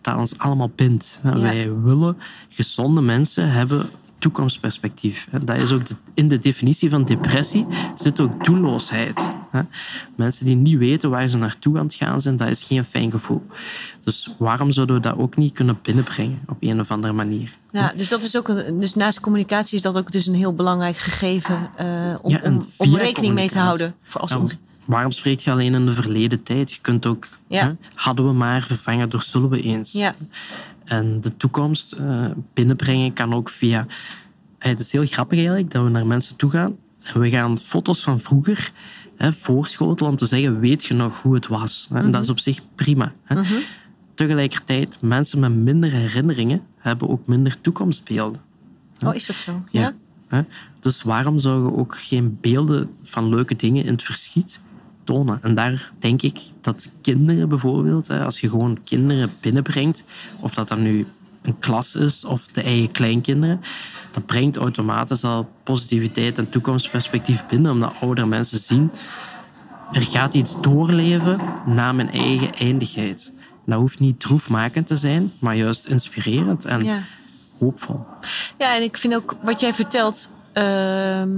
[0.00, 1.18] dat ons allemaal bindt.
[1.20, 1.30] hè.
[1.30, 1.40] Ja.
[1.40, 2.16] Wij willen
[2.48, 5.28] gezonde mensen hebben toekomstperspectief.
[5.44, 9.28] Dat is ook de- in de definitie van depressie zit ook doelloosheid.
[9.50, 9.60] hè.
[10.16, 13.10] Mensen die niet weten waar ze naartoe aan het gaan zijn, dat is geen fijn
[13.10, 13.46] gevoel.
[14.04, 17.56] Dus waarom zouden we dat ook niet kunnen binnenbrengen op een of andere manier?
[17.72, 20.54] Ja, dus dat is ook een, dus naast communicatie is dat ook dus een heel
[20.54, 21.86] belangrijk gegeven eh,
[22.22, 23.94] om, Ja, om, om rekening mee te houden.
[24.02, 24.32] Voor als
[24.84, 26.72] waarom spreek je alleen in de verleden tijd?
[26.72, 27.64] Je kunt ook, Ja.
[27.66, 29.92] hè, hadden we maar vervangen door zullen we eens.
[29.92, 30.14] ja.
[30.84, 33.86] En de toekomst eh, binnenbrengen kan ook via.
[34.58, 38.02] Het is heel grappig eigenlijk dat we naar mensen toe gaan en we gaan foto's
[38.02, 38.72] van vroeger
[39.16, 41.88] hè, voorschotelen om te zeggen: Weet je nog hoe het was?
[41.92, 43.12] En dat is op zich prima.
[43.24, 43.40] Hè.
[44.14, 48.40] Tegelijkertijd, mensen met minder herinneringen hebben ook minder toekomstbeelden.
[49.04, 49.64] Oh, is dat zo?
[49.70, 49.94] Ja.
[50.28, 50.42] Hè?
[50.80, 54.60] Dus waarom zouden we ook geen beelden van leuke dingen in het verschiet
[55.04, 55.38] tonen?
[55.42, 60.04] En daar denk ik dat kinderen bijvoorbeeld, hè, als je gewoon kinderen binnenbrengt,
[60.40, 61.06] of dat dan nu
[61.42, 63.60] een klas is of de eigen kleinkinderen,
[64.10, 68.90] dat brengt automatisch al positiviteit en toekomstperspectief binnen, omdat oudere mensen zien
[69.92, 73.32] er gaat iets doorleven na mijn eigen eindigheid.
[73.66, 76.98] Dat hoeft niet droefmakend te zijn, maar juist inspirerend en Ja.
[77.58, 78.04] hoopvol.
[78.58, 80.28] Ja, en ik vind ook wat jij vertelt.
[80.52, 81.30] ehm,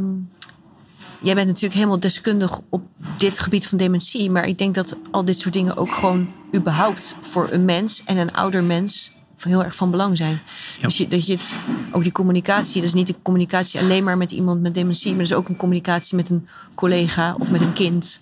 [1.20, 2.82] jij bent natuurlijk helemaal deskundig op
[3.18, 4.30] dit gebied van dementie.
[4.30, 8.16] Maar ik denk dat al dit soort dingen ook gewoon überhaupt voor een mens en
[8.16, 10.40] een ouder mens van heel erg van belang zijn.
[10.78, 10.86] Ja.
[10.86, 11.52] Dus je, dat je het,
[11.92, 15.18] ook die communicatie, dat is niet de communicatie alleen maar met iemand met dementie, maar
[15.18, 18.20] dat is ook een communicatie met een collega of met een kind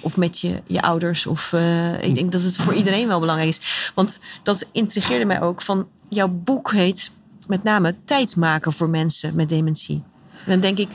[0.00, 1.26] of met je, je ouders.
[1.26, 3.90] Of, eh, ik denk dat het voor iedereen wel belangrijk is.
[3.94, 7.10] Want dat intrigeerde mij ook van jouw boek heet
[7.46, 10.02] met name tijd maken voor mensen met dementie.
[10.44, 10.88] En dan denk ik,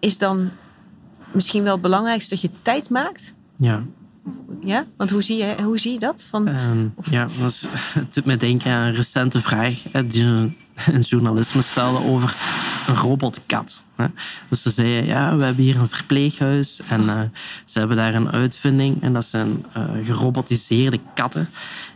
[0.00, 0.50] is dan
[1.34, 3.34] misschien wel het belangrijkste dat je tijd maakt?
[3.56, 3.82] Ja.
[4.60, 4.86] Ja?
[4.96, 6.22] Want hoe zie je, hoe zie je dat?
[6.28, 10.56] Van, Ehm, ja, dat het doet me denken aan een recente vraag die een,
[10.86, 12.36] een journalist me stelde over
[12.86, 13.84] een robotkat.
[14.48, 17.20] Dus ze zeiden, ja, we hebben hier een verpleeghuis en eh,
[17.64, 21.48] ze hebben daar een uitvinding en dat zijn eh, gerobotiseerde katten.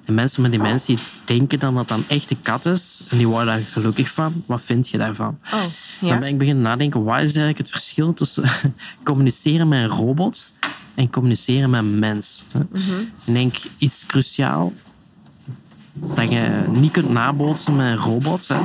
[0.04, 3.46] En mensen met dementie denken dan dat dat een echte kat is en die worden
[3.46, 4.44] daar gelukkig van.
[4.46, 5.38] Wat vind je daarvan?
[5.44, 5.50] oh,
[6.00, 6.18] Dan ja.
[6.18, 8.44] ben ik beginnen nadenken, wat is eigenlijk het verschil tussen
[9.04, 10.50] communiceren met een robot
[10.96, 12.44] en communiceren met een mens?
[12.52, 12.60] hè?
[12.60, 14.72] Ik denk iets cruciaal
[15.92, 18.48] dat je niet kunt nabootsen met een robot.
[18.48, 18.56] Hè?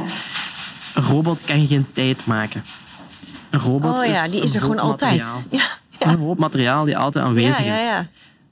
[0.96, 2.64] Een robot kan geen tijd maken.
[3.50, 5.18] Een robot Oh ja, is die is een er gewoon altijd.
[5.18, 5.44] materiaal.
[6.00, 8.06] Ja, Een hoop materiaal die altijd aanwezig ja, ja, is.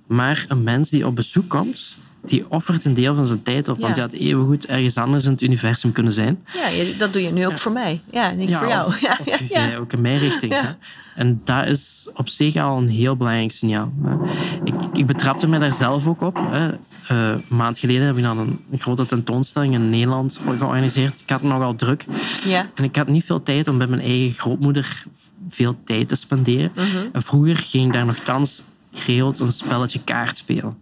[0.08, 3.80] Maar een mens die op bezoek komt, die offert een deel van zijn tijd op.
[3.80, 6.44] Want je had evengoed ergens anders in het universum kunnen zijn.
[6.54, 8.02] Ja, dat doe je nu ook voor mij.
[8.12, 8.88] Ja, ik voor jou.
[8.88, 9.00] Of,
[9.50, 10.54] Ja, of ook in mijn richting.
[10.54, 10.70] Hè.
[11.16, 13.94] En dat is op zich al een heel belangrijk signaal.
[14.04, 14.16] hè.
[14.64, 16.40] Ik, ik betrapte me daar zelf ook op.
[16.50, 16.70] Hè.
[17.08, 18.38] Eh, een maand geleden heb ik dan
[18.72, 21.20] een grote tentoonstelling in Nederland georganiseerd.
[21.20, 22.06] Ik had het nogal druk.
[22.46, 22.70] Ja.
[22.76, 25.04] En ik had niet veel tijd om bij mijn eigen grootmoeder
[25.50, 26.72] veel tijd te spenderen.
[27.12, 28.62] En vroeger ging ik daar nogthans
[28.94, 30.78] geregeld een spelletje kaart spelen.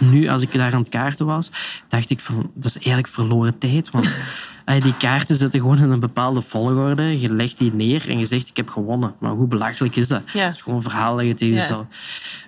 [0.00, 1.50] Nu, als ik daar aan het kaarten was,
[1.88, 3.90] dacht ik van, dat is eigenlijk verloren tijd.
[3.90, 4.14] Want
[4.64, 7.20] eh, die kaarten zitten gewoon in een bepaalde volgorde.
[7.20, 9.14] Je legt die neer en je zegt, ik heb gewonnen.
[9.18, 10.22] Maar hoe belachelijk is dat?
[10.32, 10.44] Ja.
[10.44, 11.60] Het is gewoon verhaal dat je tegen Ja.
[11.60, 11.84] jezelf...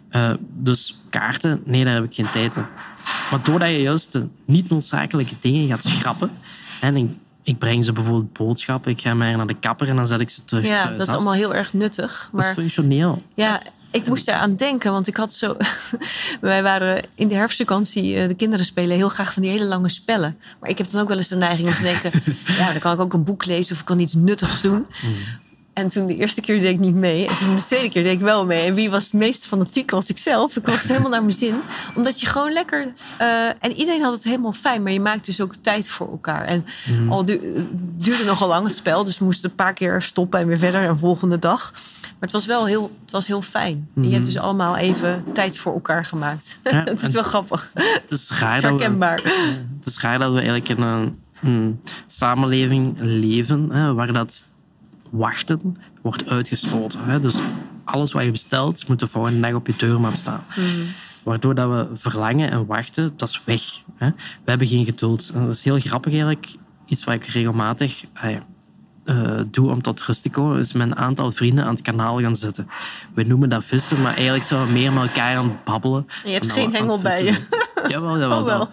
[0.09, 2.67] Eh, dus kaarten, nee, daar heb ik geen tijd in.
[3.31, 6.31] Maar doordat je juist de niet noodzakelijke dingen gaat schrappen...
[6.81, 7.11] En ik,
[7.43, 8.91] ik breng ze bijvoorbeeld boodschappen.
[8.91, 11.01] Ik ga maar naar de kapper en dan zet ik ze terug ja, thuis dat
[11.01, 11.15] is af.
[11.15, 12.31] allemaal heel erg nuttig.
[12.33, 13.23] Dat is functioneel.
[13.35, 15.57] ja, ik moest eraan denken, want ik had zo.
[16.41, 19.89] Wij waren in de herfstvakantie, eh, de kinderen spelen heel graag van die hele lange
[19.89, 20.37] spellen.
[20.61, 22.11] Maar ik heb dan ook wel eens de neiging om te denken:
[22.59, 24.87] ja, dan kan ik ook een boek lezen of ik kan iets nuttigs doen.
[25.73, 27.27] En toen de eerste keer deed ik niet mee.
[27.27, 28.67] En toen de tweede keer deed ik wel mee.
[28.67, 30.57] En wie was het meest fanatiek was ik zelf.
[30.57, 31.55] Ik was helemaal naar mijn zin.
[31.95, 32.93] Omdat je gewoon lekker...
[33.19, 34.83] eh, en iedereen had het helemaal fijn.
[34.83, 36.45] Maar je maakt dus ook tijd voor elkaar.
[36.45, 36.65] En
[37.09, 37.67] al du- het
[38.05, 39.05] duurde nogal lang het spel.
[39.05, 40.83] Dus we moesten een paar keer stoppen en weer verder.
[40.89, 41.71] En volgende dag.
[42.03, 43.89] Maar het was wel heel, het was heel fijn.
[43.97, 46.57] En je hebt dus allemaal even tijd voor elkaar gemaakt.
[46.65, 47.71] Ja, het is wel grappig.
[47.75, 49.21] Het is we, Herkenbaar.
[49.79, 54.45] het is raar dat we eigenlijk in een, een samenleving leven hè, waar dat
[55.11, 57.01] wachten wordt uitgesloten.
[57.05, 57.21] Hè?
[57.21, 57.35] Dus
[57.85, 60.45] alles wat je bestelt moet de volgende dag op je deurmat staan.
[61.23, 63.63] Waardoor dat we verlangen en wachten, dat is weg.
[63.97, 64.11] Hè?
[64.45, 65.31] We hebben geen geduld.
[65.35, 66.55] En dat is heel grappig eigenlijk.
[66.87, 68.05] Iets wat ik regelmatig
[69.05, 72.21] eh, doe om tot rust te komen, is met een aantal vrienden aan het kanaal
[72.21, 72.69] gaan zitten.
[73.15, 76.07] We noemen dat vissen, maar eigenlijk zijn we meer met elkaar aan het babbelen.
[76.25, 77.39] Je hebt geen hengel bij je.
[77.89, 78.39] Jawel, jawel.
[78.41, 78.69] Oh, wel.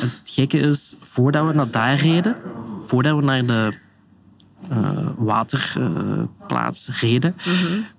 [0.00, 2.36] het gekke is, voordat we naar daar reden,
[2.80, 3.72] voordat we naar de
[5.16, 7.36] waterplaats reden,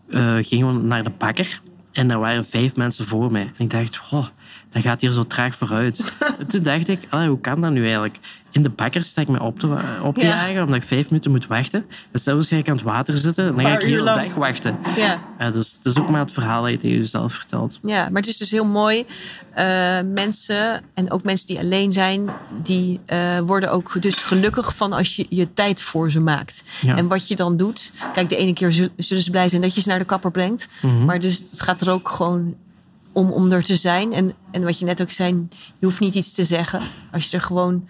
[0.09, 1.61] eh, gingen we naar de bakker.
[1.91, 3.51] En er waren vijf mensen voor mij.
[3.57, 4.27] En ik dacht, oh,
[4.69, 6.13] dat gaat hier zo traag vooruit.
[6.39, 8.17] en toen dacht ik, allee, hoe kan dat nu eigenlijk?
[8.51, 10.45] In de bakker sta ik me op te, op te Ja.
[10.45, 11.85] jagen, omdat ik vijf minuten moet wachten.
[12.11, 14.21] En zelfs ga ik aan het water zitten, dan ga ik de uur lang.
[14.25, 14.77] dag wachten.
[14.97, 15.21] Ja.
[15.39, 17.79] Ja, dus het is ook maar het verhaal dat je tegen jezelf vertelt.
[17.83, 19.05] Ja, maar het is dus heel mooi.
[19.53, 19.65] Eh,
[20.13, 22.29] mensen, en ook mensen die alleen zijn,
[22.63, 26.63] die eh, worden ook dus gelukkig van als je je tijd voor ze maakt.
[26.81, 26.95] Ja.
[26.95, 27.91] En wat je dan doet.
[28.13, 30.31] Kijk, de ene keer zul- zullen ze blij zijn dat je ze naar de kapper
[30.31, 30.67] brengt.
[30.81, 31.05] Mhm.
[31.05, 32.55] Maar dus het gaat er ook gewoon
[33.19, 34.13] om, om er te zijn.
[34.13, 35.47] En, en wat je net ook zei,
[35.79, 36.81] je hoeft niet iets te zeggen.
[37.11, 37.87] Als je er gewoon.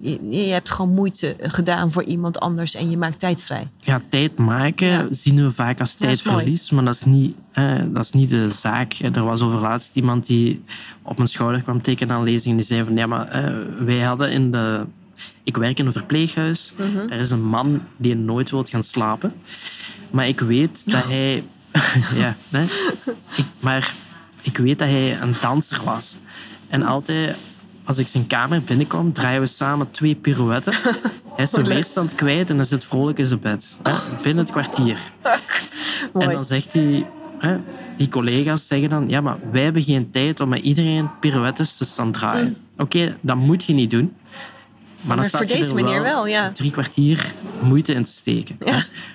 [0.00, 3.68] Je, je hebt gewoon moeite gedaan voor iemand anders en je maakt tijd vrij.
[3.78, 5.06] Ja, tijd maken Ja.
[5.10, 8.92] zien we vaak als tijdverlies, maar dat is, niet, eh, dat is niet de zaak.
[8.92, 10.64] Er was over laatst iemand die
[11.02, 12.56] op mijn schouder kwam tekenen aan lezing.
[12.56, 14.86] Die zei van, ja, maar eh, wij hadden in de...
[15.44, 16.72] Ik werk in een verpleeghuis.
[17.10, 19.32] Er is een man die nooit wil gaan slapen.
[20.10, 21.44] Maar ik weet dat hij...
[22.22, 22.62] ja, hè?
[23.36, 23.94] Ik, maar
[24.48, 26.16] ik weet dat hij een danser was.
[26.68, 27.36] En altijd,
[27.84, 30.74] als ik zijn kamer binnenkom, draaien we samen twee pirouetten.
[31.36, 33.76] Hij is zijn weerstand kwijt en hij zit vrolijk in zijn bed.
[33.82, 33.92] Hè?
[34.22, 34.98] Binnen het kwartier.
[36.18, 37.06] En dan zegt hij...
[37.38, 37.56] Hè,
[37.96, 39.08] die collega's zeggen dan...
[39.08, 42.56] Ja, maar wij hebben geen tijd om met iedereen pirouettes te staan draaien.
[42.76, 44.14] Oké, dat moet je niet doen.
[45.00, 46.50] Maar, dan Maar staat voor je deze er meneer wel, ja.
[46.52, 48.58] drie kwartier moeite in te steken.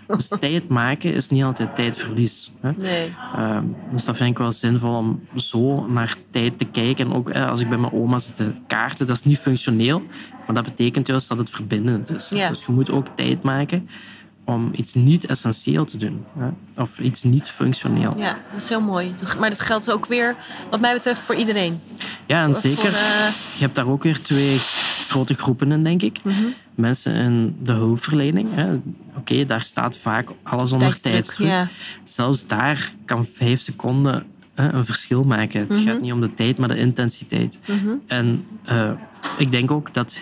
[0.08, 2.52] Dus tijd maken is niet altijd tijdverlies.
[2.62, 2.72] Hè.
[2.78, 3.14] Nee.
[3.36, 7.06] Ehm, dus dat vind ik wel zinvol om zo naar tijd te kijken.
[7.06, 10.02] En ook eh, als ik bij mijn oma zit te kaarten, dat is niet functioneel.
[10.46, 12.30] Maar dat betekent juist dat het verbindend is.
[12.30, 12.50] Ja.
[12.50, 13.90] Dus je moet ook tijd maken
[14.46, 16.26] om iets niet essentieel te doen.
[16.38, 16.48] Hè?
[16.82, 18.14] Of iets niet functioneel.
[18.18, 19.14] Ja, dat is heel mooi.
[19.40, 20.36] Maar dat geldt ook weer,
[20.70, 21.82] wat mij betreft, voor iedereen.
[22.26, 22.80] Ja, en Voor- zeker.
[22.82, 24.58] voor, eh, Je hebt daar ook weer twee
[25.08, 26.20] grote groepen in, denk ik.
[26.24, 26.44] Mhm.
[26.76, 28.48] Mensen in de hulpverlening.
[29.18, 31.48] Oké, daar staat vaak alles onder Tijdsdruk, tijdsdruk.
[31.48, 31.68] ja.
[32.04, 35.60] Zelfs daar kan vijf seconden hè, een verschil maken.
[35.60, 35.80] Het Mhm.
[35.88, 37.60] gaat niet om de tijd, maar de intensiteit.
[38.08, 38.92] En eh,
[39.38, 40.20] ik denk ook dat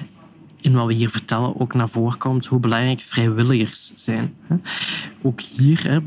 [0.61, 4.33] in wat we hier vertellen ook naar voren komt hoe belangrijk vrijwilligers zijn.
[5.21, 6.01] Ook hier,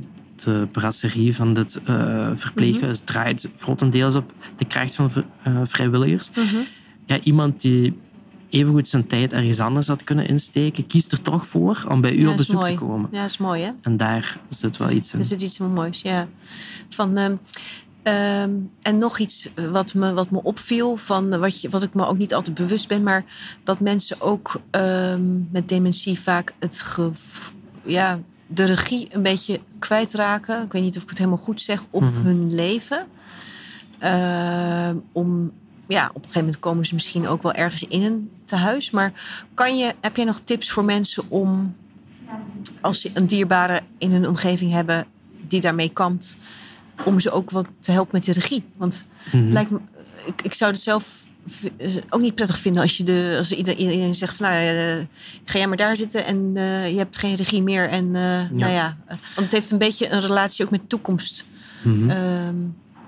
[0.44, 3.06] de brasserie van dit eh, verpleeghuis Mhm.
[3.06, 5.10] draait grotendeels op de kracht van
[5.42, 6.30] eh, vrijwilligers.
[6.30, 6.56] Mhm.
[7.06, 7.98] Ja, iemand die
[8.48, 12.20] evengoed zijn tijd ergens anders had kunnen insteken, kiest er toch voor om bij u
[12.20, 12.72] Ja, op bezoek mooi.
[12.72, 13.08] te komen.
[13.12, 13.70] Ja, dat is mooi, hè?
[13.82, 15.18] En daar zit wel iets in.
[15.18, 16.28] Er zit iets moois, ja.
[16.88, 17.36] Van, ehm,
[18.04, 18.50] ehm,
[18.82, 22.06] en nog iets wat me, wat me opviel, van eh, wat, je, wat ik me
[22.06, 23.24] ook niet altijd bewust ben, maar
[23.62, 26.84] dat mensen ook ehm, met dementie vaak het
[27.84, 30.62] ja, de regie een beetje kwijtraken.
[30.64, 32.22] Ik weet niet of ik het helemaal goed zeg, op Mhm.
[32.22, 33.06] hun leven.
[33.98, 35.52] Ehm, om,
[35.88, 38.90] ja, op een gegeven moment komen ze misschien ook wel ergens in een tehuis.
[38.90, 39.12] Maar
[39.54, 41.74] kan je, heb jij nog tips voor mensen om
[42.80, 45.06] als ze een dierbare in hun omgeving hebben
[45.48, 46.36] die daarmee kampt,
[47.04, 48.64] om ze ook wat te helpen met de regie.
[48.76, 49.78] Want het lijkt me,
[50.26, 51.26] ik, ik zou het zelf
[52.08, 55.06] ook niet prettig vinden als, je de, als iedereen, zegt van nou eh,
[55.44, 57.88] ga jij maar daar zitten en eh, je hebt geen regie meer.
[57.88, 61.44] En eh, nou ja, want het heeft een beetje een relatie ook met toekomst.
[61.82, 62.10] Mhm.
[62.10, 62.54] Ehm,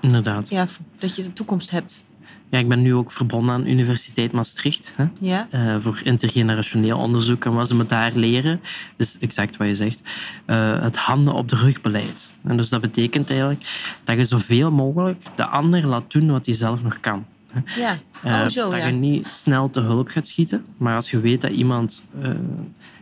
[0.00, 0.48] Inderdaad.
[0.48, 0.66] ja,
[0.98, 2.02] dat je de toekomst hebt.
[2.48, 4.92] Ja, ik ben nu ook verbonden aan Universiteit Maastricht.
[4.96, 5.04] Hè?
[5.20, 7.44] Ja, eh, voor intergenerationeel onderzoek.
[7.44, 8.60] En wat ze me daar leren,
[8.96, 10.02] is exact wat je zegt,
[10.44, 12.34] eh, het handen op de rug beleid.
[12.44, 16.54] En dus dat betekent eigenlijk dat je zoveel mogelijk de ander laat doen wat hij
[16.54, 17.26] zelf nog kan.
[17.52, 17.80] hè.
[17.80, 17.98] ja.
[18.22, 18.86] Eh, oh zo dat ja.
[18.86, 20.64] je niet snel te hulp gaat schieten.
[20.76, 22.02] Maar als je weet dat iemand...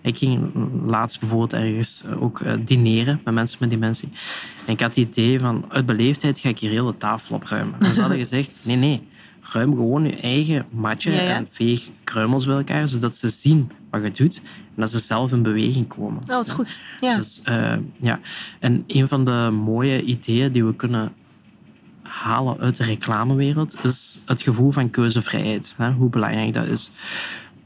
[0.00, 0.50] ik ging
[0.86, 4.08] laatst bijvoorbeeld ergens ook dineren met mensen met dementie.
[4.66, 7.74] En ik had het idee van, uit beleefdheid ga ik hier heel de tafel opruimen.
[7.80, 9.02] En ze hadden gezegd, nee, nee,
[9.52, 11.34] ruim gewoon je eigen matje Ja, ja.
[11.36, 14.36] en veeg kruimels bij elkaar, zodat ze zien wat je doet
[14.74, 16.20] en dat ze zelf in beweging komen.
[16.22, 16.78] Oh, wat goed.
[17.00, 17.16] Ja.
[17.16, 18.20] Dus, eh, ja.
[18.60, 21.12] En een van de mooie ideeën die we kunnen
[22.02, 25.74] halen uit de reclamewereld is het gevoel van keuzevrijheid.
[25.76, 25.90] Hè?
[25.92, 26.90] Hoe belangrijk dat is.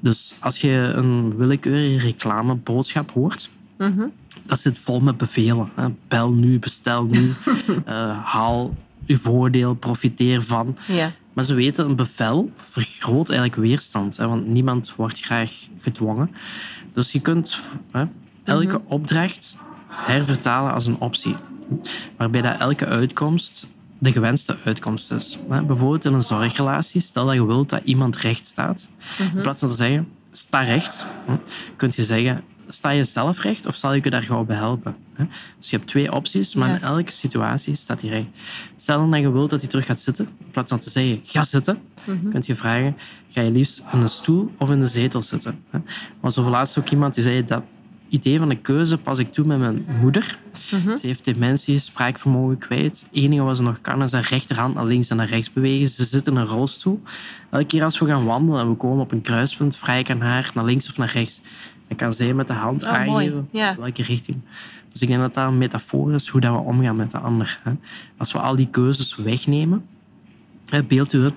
[0.00, 4.02] Dus als je een willekeurige reclameboodschap hoort, Mhm.
[4.46, 5.70] dat zit vol met bevelen.
[5.74, 5.86] Hè?
[6.08, 7.32] Bel nu, bestel nu,
[7.84, 10.76] eh, haal je voordeel, profiteer van.
[10.86, 11.12] ja.
[11.38, 14.16] Maar ze weten, een bevel vergroot eigenlijk weerstand.
[14.16, 16.30] Hè, want niemand wordt graag gedwongen.
[16.92, 17.58] Dus je kunt
[17.90, 18.04] hè,
[18.44, 19.56] elke opdracht
[19.88, 21.34] hervertalen als een optie.
[22.16, 23.66] Waarbij dat elke uitkomst
[23.98, 25.38] de gewenste uitkomst is.
[25.48, 28.88] Bijvoorbeeld in een zorgrelatie, stel dat je wilt dat iemand recht staat.
[29.34, 31.06] In plaats van te zeggen, sta recht,
[31.76, 34.96] kun je zeggen, sta je zelf recht of zal ik je daar gauw bij helpen?
[35.58, 38.28] Dus je hebt twee opties, maar in elke situatie staat hij recht.
[38.76, 41.42] Stel dat je wilt dat hij terug gaat zitten, in plaats van te zeggen, ga
[41.42, 42.96] zitten, mm kun je vragen,
[43.28, 45.64] ga je liefst in een stoel of in de zetel zitten?
[46.20, 47.62] Maar zo laatst ook iemand die zei dat
[48.08, 50.38] idee van een keuze pas ik toe met mijn moeder.
[51.00, 53.04] Ze heeft dementie, spraakvermogen kwijt.
[53.10, 55.88] Het enige wat ze nog kan is haar rechterhand naar links en naar rechts bewegen.
[55.88, 57.02] Ze zit in een rolstoel.
[57.50, 60.20] Elke keer als we gaan wandelen en we komen op een kruispunt, vraag ik aan
[60.20, 61.40] haar naar links of naar rechts.
[61.88, 63.76] Dan kan zij met de hand oh, aangeven ja.
[63.78, 64.40] welke richting.
[64.88, 67.60] Dus ik denk dat dat een metafoor is hoe dat we omgaan met de ander.
[68.16, 69.86] Als we al die keuzes wegnemen,
[70.86, 71.30] beeld u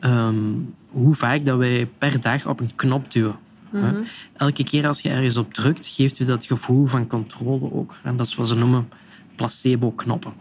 [0.00, 3.36] um, hoe vaak dat wij per dag op een knop duwen.
[3.70, 3.94] Mhm.
[4.36, 7.94] Elke keer als je ergens op drukt, geeft u dat gevoel van controle ook.
[8.02, 8.88] En dat is wat ze noemen
[9.34, 10.32] placebo-knoppen.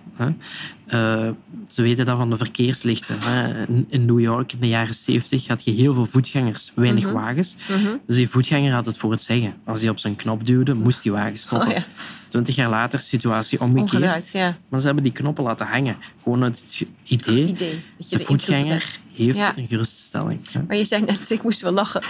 [0.88, 1.30] Uh,
[1.68, 3.18] ze weten dat van de verkeerslichten.
[3.20, 3.66] Hè.
[3.88, 7.14] In New York in de jaren 70 had je heel veel voetgangers, weinig mhm.
[7.14, 7.56] wagens.
[7.70, 7.96] Mhm.
[8.08, 9.54] Dus die voetganger had het voor het zeggen.
[9.66, 11.68] Als hij op zijn knop duwde, moest die wagen stoppen.
[11.68, 11.86] Oh, ja.
[12.28, 14.30] Twintig jaar later, situatie omgekeerd.
[14.30, 14.58] ja.
[14.70, 15.98] Maar ze hebben die knoppen laten hangen.
[16.24, 20.40] Gewoon uit het idee, idee dat je de, voetganger heeft een geruststelling.
[20.68, 22.02] Maar je zei net, ik moest wel lachen,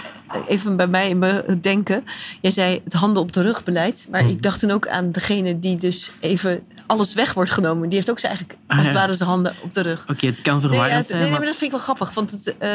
[0.48, 2.04] even bij mij in mijn denken.
[2.40, 4.06] Jij zei het handen op de rug beleid.
[4.10, 4.28] Maar hm.
[4.28, 7.88] ik dacht toen ook aan degene die dus even alles weg wordt genomen.
[7.88, 10.04] Die heeft ook zijn eigenlijk, ah, als het ware, zijn handen op de rug.
[10.08, 11.20] Oké, het kan verwarrend zijn.
[11.20, 11.40] Nee, maar...
[11.40, 12.14] dat vind ik wel grappig.
[12.14, 12.68] Want het, uh,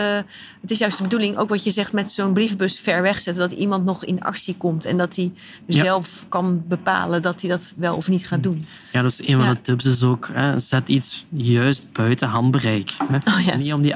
[0.61, 3.49] het is juist de bedoeling, ook wat je zegt met zo'n brievenbus ver wegzetten.
[3.49, 4.85] Dat iemand nog in actie komt.
[4.85, 5.31] En dat hij
[5.67, 8.65] zelf kan bepalen dat hij dat wel of niet gaat doen.
[8.91, 12.91] Ja, dus een van de tips is ook, hè, zet iets juist buiten handbereik.
[13.11, 13.17] Hè.
[13.17, 13.95] Oh, Niet om die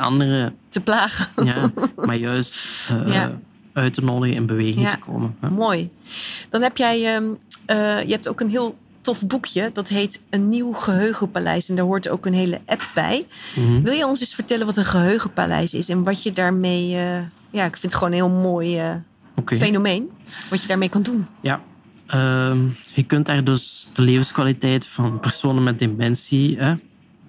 [0.70, 1.28] Te plagen.
[1.46, 3.26] Ja, maar juist uh,
[3.74, 5.36] uit te nodigen in beweging te komen.
[5.40, 5.50] Hè.
[5.50, 5.90] Mooi.
[6.50, 6.98] Dan heb jij...
[6.98, 9.70] Uh, je hebt ook een heel tof boekje.
[9.74, 11.70] Dat heet Een Nieuw Geheugenpaleis.
[11.70, 13.28] En daar hoort ook een hele app bij.
[13.56, 13.82] Mhm.
[13.82, 16.96] Wil je ons eens vertellen wat een geheugenpaleis is en wat je daarmee.
[16.96, 18.82] Uh, ja, ik vind het gewoon een heel mooi
[19.46, 20.10] fenomeen.
[20.50, 21.28] Wat je daarmee kan doen.
[21.42, 21.62] Ja.
[22.16, 22.58] Uh,
[22.94, 26.58] je kunt daar dus de levenskwaliteit van personen met dementie.
[26.58, 26.74] Hè,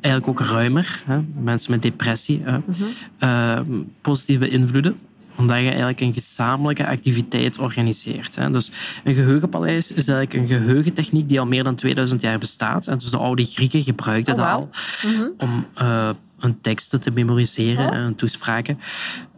[0.04, 1.02] eigenlijk ook ruimer.
[1.06, 2.42] Hè, mensen met depressie.
[2.44, 4.96] Hè, mm positief beïnvloeden
[5.36, 8.52] omdat je eigenlijk een gezamenlijke activiteit organiseert.
[8.52, 8.70] Dus
[9.04, 12.86] een geheugenpaleis is eigenlijk een geheugentechniek die al meer dan 2000 jaar bestaat.
[12.86, 14.68] En dus de oude Grieken gebruikten oh, dat al
[15.06, 15.28] mhm.
[15.38, 17.96] om uh, hun teksten te memoriseren oh.
[17.96, 18.78] en toespraken.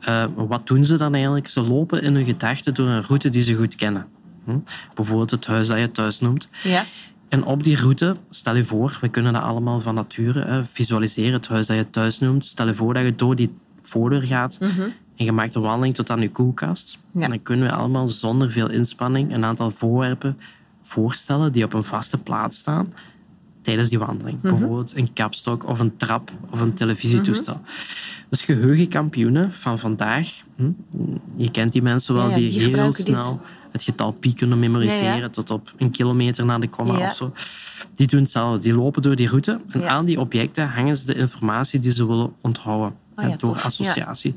[0.09, 1.49] Uh, wat doen ze dan eigenlijk?
[1.49, 4.07] Ze lopen in hun gedachten door een route die ze goed kennen.
[4.45, 4.59] Hm?
[4.95, 6.49] Bijvoorbeeld het huis dat je thuis noemt.
[6.63, 6.85] Ja.
[7.29, 11.49] En op die route, stel je voor, we kunnen dat allemaal van nature visualiseren, het
[11.49, 12.47] huis dat je thuis noemt.
[12.47, 14.89] Stel je voor dat je door die voordeur gaat mhm.
[15.17, 16.99] En je maakt een wandeling tot aan je koelkast.
[17.15, 20.39] En dan kunnen we allemaal zonder veel inspanning een aantal voorwerpen
[20.83, 22.93] voorstellen die op een vaste plaats staan
[23.61, 24.43] tijdens die wandeling.
[24.43, 24.49] Mhm.
[24.49, 27.55] Bijvoorbeeld een kapstok of een trap of een televisietoestel.
[27.55, 27.65] Mm
[28.29, 30.71] Dus geheugenkampioenen van vandaag, hm,
[31.37, 33.41] je kent die mensen wel, die, heel snel
[33.77, 37.33] het getal pi kunnen memoriseren tot op een kilometer naar de komma of zo.
[37.95, 38.61] Die doen hetzelfde.
[38.61, 42.07] Die lopen door die route en aan die objecten hangen ze de informatie die ze
[42.07, 42.95] willen onthouden.
[43.17, 44.35] Oh door associatie.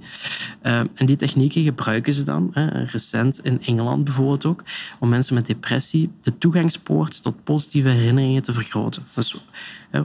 [0.62, 2.52] Ehm, en die technieken gebruiken ze dan,
[2.92, 4.64] recent in Engeland bijvoorbeeld ook,
[5.00, 9.04] om mensen met depressie de toegangspoort tot positieve herinneringen te vergroten.
[9.14, 9.36] Dus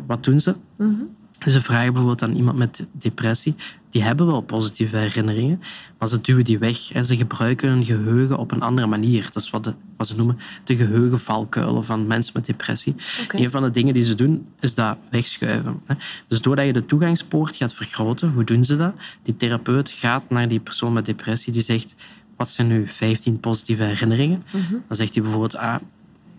[0.06, 0.54] wat doen ze?
[0.76, 1.08] Mm
[1.50, 3.54] ze vragen bijvoorbeeld aan iemand met depressie,
[3.90, 5.60] die hebben wel positieve herinneringen,
[5.98, 6.92] maar ze duwen die weg.
[6.92, 9.28] En ze gebruiken hun geheugen op een andere manier.
[9.32, 12.94] Dat is wat, de, wat ze noemen de geheugenvalkuilen van mensen met depressie.
[13.28, 15.80] Een van de dingen die ze doen, is dat wegschuiven.
[16.28, 18.94] Dus doordat je de toegangspoort gaat vergroten, hoe doen ze dat?
[19.22, 21.94] Die therapeut gaat naar die persoon met depressie, die zegt,
[22.36, 24.42] wat zijn nu 15 positieve herinneringen?
[24.50, 24.74] Mhm.
[24.88, 25.76] Dan zegt hij bijvoorbeeld, ah,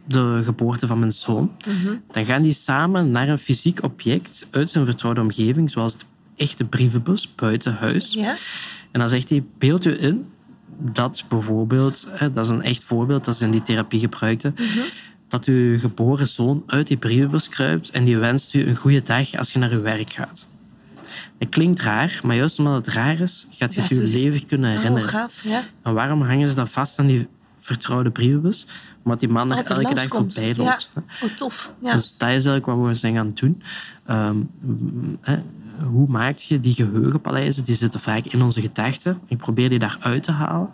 [0.06, 1.52] de geboorte van mijn zoon.
[1.68, 1.96] Mhm.
[2.12, 6.66] Dan gaan die samen naar een fysiek object uit zijn vertrouwde omgeving, zoals de echte
[6.66, 8.14] brievenbus buiten huis.
[8.14, 8.36] Ja.
[8.92, 10.26] En dan zegt hij, beeld u in
[10.78, 14.80] dat bijvoorbeeld, dat is een echt voorbeeld dat ze in die therapie gebruikten, mhm.
[15.28, 19.36] dat uw geboren zoon uit die brievenbus kruipt en die wenst u een goede dag
[19.36, 20.48] als je naar uw werk gaat.
[21.38, 24.70] Het klinkt raar, maar juist omdat het raar is, gaat je het je leven kunnen
[24.70, 25.08] oh, herinneren.
[25.08, 25.64] Oh, gaaf, ja.
[25.84, 27.28] En waarom hangen ze dat vast aan die
[27.66, 28.68] vertrouwde brievenbus?
[29.04, 30.90] Omdat die man er elke dag voorbij loopt.
[30.96, 31.04] Ja.
[31.24, 31.74] Oh, tof.
[31.80, 31.94] Ja.
[31.94, 33.62] Dus dat is eigenlijk wat we zijn gaan doen.
[34.10, 34.50] Um,
[35.22, 35.42] hè,
[35.84, 37.64] hoe maak je die geheugenpaleizen?
[37.64, 39.20] Die zitten vaak in onze gedachten.
[39.28, 40.70] Ik probeer die daaruit te halen,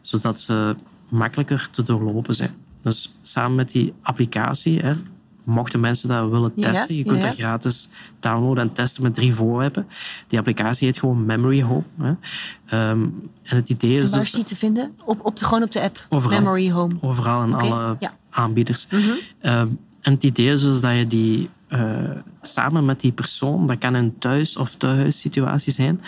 [0.00, 0.76] zodat ze
[1.08, 2.54] makkelijker te doorlopen zijn.
[2.80, 4.94] Dus samen met die applicatie, hè,
[5.44, 7.88] mochten mensen dat willen testen, je kunt dat gratis
[8.20, 9.86] downloaden en testen met drie voorwerpen.
[10.26, 11.84] Die applicatie heet gewoon Memory Home.
[12.00, 12.10] Hè.
[12.90, 14.10] Um, en het idee is.
[14.10, 14.92] waar dus is die te vinden?
[15.04, 16.06] Op, op de, gewoon op de app?
[16.08, 16.94] Overal, Memory Home.
[17.00, 17.96] Overal en alle
[18.30, 18.86] aanbieders.
[18.90, 19.02] Mhm.
[19.40, 19.68] Ehm,
[20.00, 22.10] En het idee is dus dat je die uh,
[22.42, 26.00] samen met die persoon, dat kan een thuis- of thuissituatie zijn,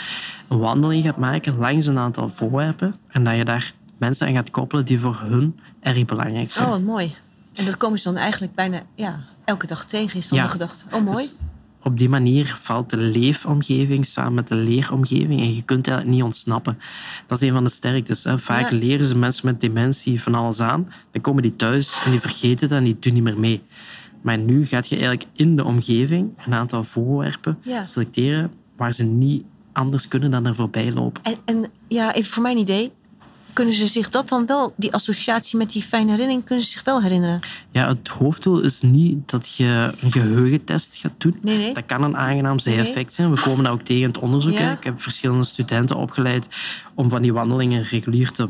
[0.48, 4.50] een wandeling gaat maken langs een aantal voorwerpen en dat je daar mensen aan gaat
[4.50, 6.64] koppelen die voor hun erg belangrijk zijn.
[6.64, 7.14] Oh, wat mooi.
[7.54, 10.44] En dat komen ze dan eigenlijk bijna ja, elke dag tegen, is dan Ja.
[10.44, 10.84] de gedachte.
[10.92, 11.16] Oh, mooi.
[11.16, 11.34] Dus
[11.82, 16.78] op die manier valt de leefomgeving samen met de leeromgeving en je kunt niet ontsnappen.
[17.26, 18.24] Dat is een van de sterktes.
[18.24, 18.38] Hè.
[18.38, 18.76] Vaak Ja.
[18.76, 22.68] leren ze mensen met dementie van alles aan, dan komen die thuis en die vergeten
[22.68, 23.62] dat en die doen niet meer mee.
[24.22, 27.84] Maar nu gaat je eigenlijk in de omgeving een aantal voorwerpen Ja.
[27.84, 31.22] selecteren waar ze niet anders kunnen dan er voorbij lopen.
[31.22, 32.92] En, en ja, even voor mijn idee.
[33.54, 36.84] Kunnen ze zich dat dan wel, die associatie met die fijne herinnering, kunnen ze zich
[36.84, 37.40] wel herinneren?
[37.70, 41.38] Ja, het hoofddoel is niet dat je een geheugentest gaat doen.
[41.42, 41.74] Nee, nee.
[41.74, 42.78] Dat kan een aangenaam Nee.
[42.78, 43.34] effect zijn.
[43.34, 44.58] We komen dat ook tegen in het onderzoek.
[44.58, 44.72] Ja.
[44.72, 46.48] Ik heb verschillende studenten opgeleid
[46.94, 48.48] om van die wandelingen regulier te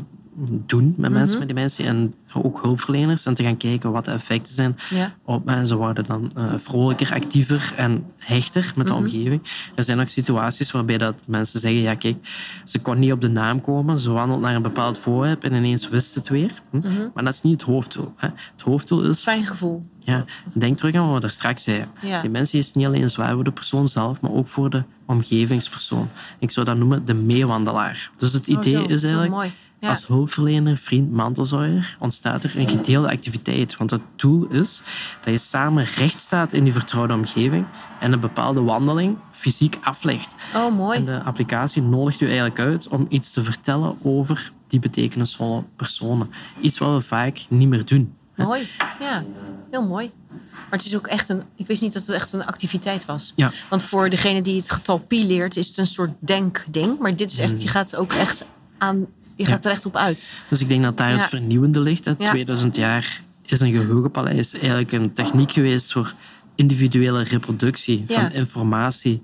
[0.65, 1.19] doen met Mhm.
[1.19, 5.13] mensen met dementie en ook hulpverleners en te gaan kijken wat de effecten zijn Ja.
[5.23, 9.01] op en ze worden dan eh, vrolijker, actiever en hechter met de Mhm.
[9.01, 9.41] omgeving.
[9.75, 12.17] Er zijn ook situaties waarbij dat mensen zeggen, ja kijk,
[12.65, 15.89] ze kon niet op de naam komen, ze wandelt naar een bepaald voorwerp en ineens
[15.89, 16.51] wist ze het weer.
[16.71, 16.77] Hm?
[16.77, 17.07] Mhm.
[17.13, 18.13] Maar dat is niet het hoofddoel.
[18.15, 18.27] Hè.
[18.51, 19.85] Het hoofddoel is Fijn gevoel.
[19.99, 21.87] ja, denk terug aan wat we daar straks zeiden.
[22.01, 22.21] Ja.
[22.21, 26.09] Dementie is niet alleen zwaar voor de persoon zelf, maar ook voor de omgevingspersoon.
[26.39, 28.11] Ik zou dat noemen de meewandelaar.
[28.17, 29.51] Dus het Oh, idee is Wat eigenlijk, mooi.
[29.85, 29.91] Ja.
[29.91, 33.77] als hulpverlener, vriend, mantelzorger, ontstaat er een gedeelde activiteit.
[33.77, 34.81] Want het doel is
[35.21, 37.65] dat je samen recht staat in die vertrouwde omgeving
[37.99, 40.35] en een bepaalde wandeling fysiek aflegt.
[40.55, 40.97] Oh, mooi.
[40.97, 46.29] En de applicatie nodigt u eigenlijk uit om iets te vertellen over die betekenisvolle personen.
[46.61, 48.13] Iets wat we vaak niet meer doen.
[48.35, 48.67] Mooi.
[48.99, 49.23] Ja,
[49.71, 50.11] heel mooi.
[50.51, 51.43] Maar het is ook echt een.
[51.55, 53.33] Ik wist niet dat het echt een activiteit was.
[53.35, 53.51] Ja.
[53.69, 56.99] Want voor degene die het getal pi leert, is het een soort denkding.
[56.99, 58.45] Maar dit is echt, je gaat ook echt
[58.77, 59.05] aan.
[59.35, 60.29] Je gaat er echt op uit.
[60.49, 62.05] Dus ik denk dat daar het vernieuwende ligt.
[62.05, 62.13] Hè.
[62.17, 62.29] Ja.
[62.29, 66.13] 2000 jaar is een geheugenpaleis eigenlijk een techniek geweest voor
[66.55, 69.21] individuele reproductie van informatie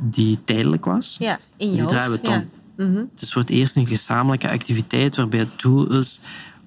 [0.00, 1.16] die tijdelijk was.
[1.18, 2.50] Ja, in je Nu draaien we het om.
[3.10, 6.20] Het is voor het eerst een gezamenlijke activiteit waarbij het doel is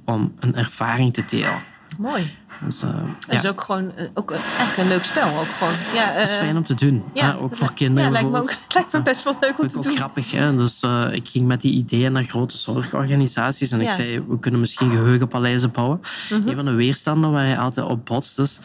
[0.06, 1.64] om een ervaring te delen.
[1.98, 2.36] Mooi.
[2.66, 5.40] Dus, eh, Dat ja, is ook gewoon eh, ook, eigenlijk een leuk spel.
[5.40, 5.74] Ook gewoon.
[5.94, 7.04] Ja, het is eh, fijn om te doen.
[7.14, 9.72] ja, ook voor kinderen Ja, lijkt me, ook, lijkt me best wel leuk om Ook,
[9.72, 9.96] te ook doen.
[9.96, 10.32] grappig.
[10.32, 10.56] Hè?
[10.56, 14.90] Dus, ik ging met die ideeën naar grote zorgorganisaties en ik zei, we kunnen misschien
[14.90, 16.02] geheugenpaleizen bouwen.
[16.30, 16.48] Mhm.
[16.48, 18.60] Een van de weerstanden waar je altijd op botst is,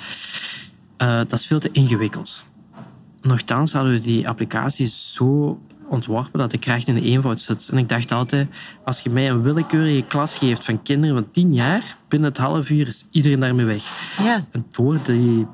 [0.96, 2.44] dat is veel te ingewikkeld.
[3.20, 7.68] Nochtans hadden we die applicatie zo ontworpen dat de kracht in de eenvoud zit.
[7.72, 8.48] En ik dacht altijd,
[8.84, 12.70] als je mij een willekeurige klas geeft van kinderen van tien jaar, binnen het half
[12.70, 13.82] uur is iedereen daarmee weg.
[14.22, 15.46] Ja, En door die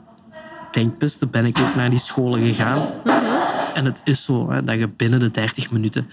[0.73, 2.89] denkpiste ben ik ook naar die scholen gegaan.
[3.75, 6.09] En het is zo hè, dat je binnen de 30 minuten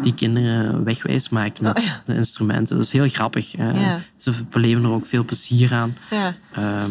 [0.00, 2.00] die kinderen wegwijs maakt met Oh, ja.
[2.04, 2.76] de instrumenten.
[2.76, 3.56] Dat is heel grappig.
[3.56, 4.00] Ja.
[4.16, 5.96] Ze beleven er ook veel plezier aan.
[6.10, 6.34] ja.
[6.52, 6.90] Ehm,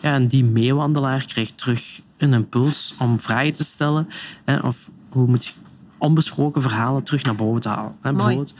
[0.00, 4.08] ja, en die meewandelaar krijgt terug een impuls om vragen te stellen.
[4.44, 5.52] Hè, of hoe moet je
[5.98, 7.96] onbesproken verhalen terug naar boven te halen.
[8.00, 8.54] Hè, bijvoorbeeld,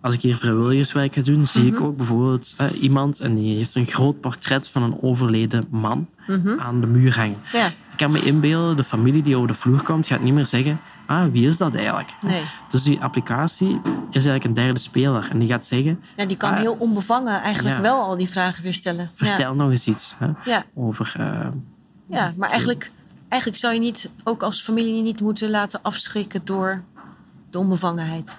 [0.00, 1.74] als ik hier vrijwilligerswerk ga doen, zie Mhm.
[1.74, 6.06] ik ook bijvoorbeeld hè, iemand en die heeft een groot portret van een overleden man
[6.26, 6.58] Mhm.
[6.60, 7.36] aan de muur hangen.
[7.52, 7.66] ja.
[7.66, 10.80] Ik kan me inbeelden, de familie die over de vloer komt, gaat niet meer zeggen:
[11.06, 12.08] Ah, wie is dat eigenlijk?
[12.20, 12.42] Nee.
[12.70, 15.28] Dus die applicatie is eigenlijk een derde speler.
[15.30, 17.82] En die gaat zeggen: ja, die kan Ah, heel onbevangen eigenlijk ja.
[17.82, 19.10] wel al die vragen weer stellen.
[19.14, 20.64] Vertel nog eens iets hè, Ja.
[20.74, 21.14] over.
[21.16, 21.46] eh,
[22.10, 22.90] Ja, maar eigenlijk,
[23.28, 26.82] eigenlijk zou je niet, ook als familie, niet moeten laten afschrikken door
[27.50, 28.36] de onbevangenheid.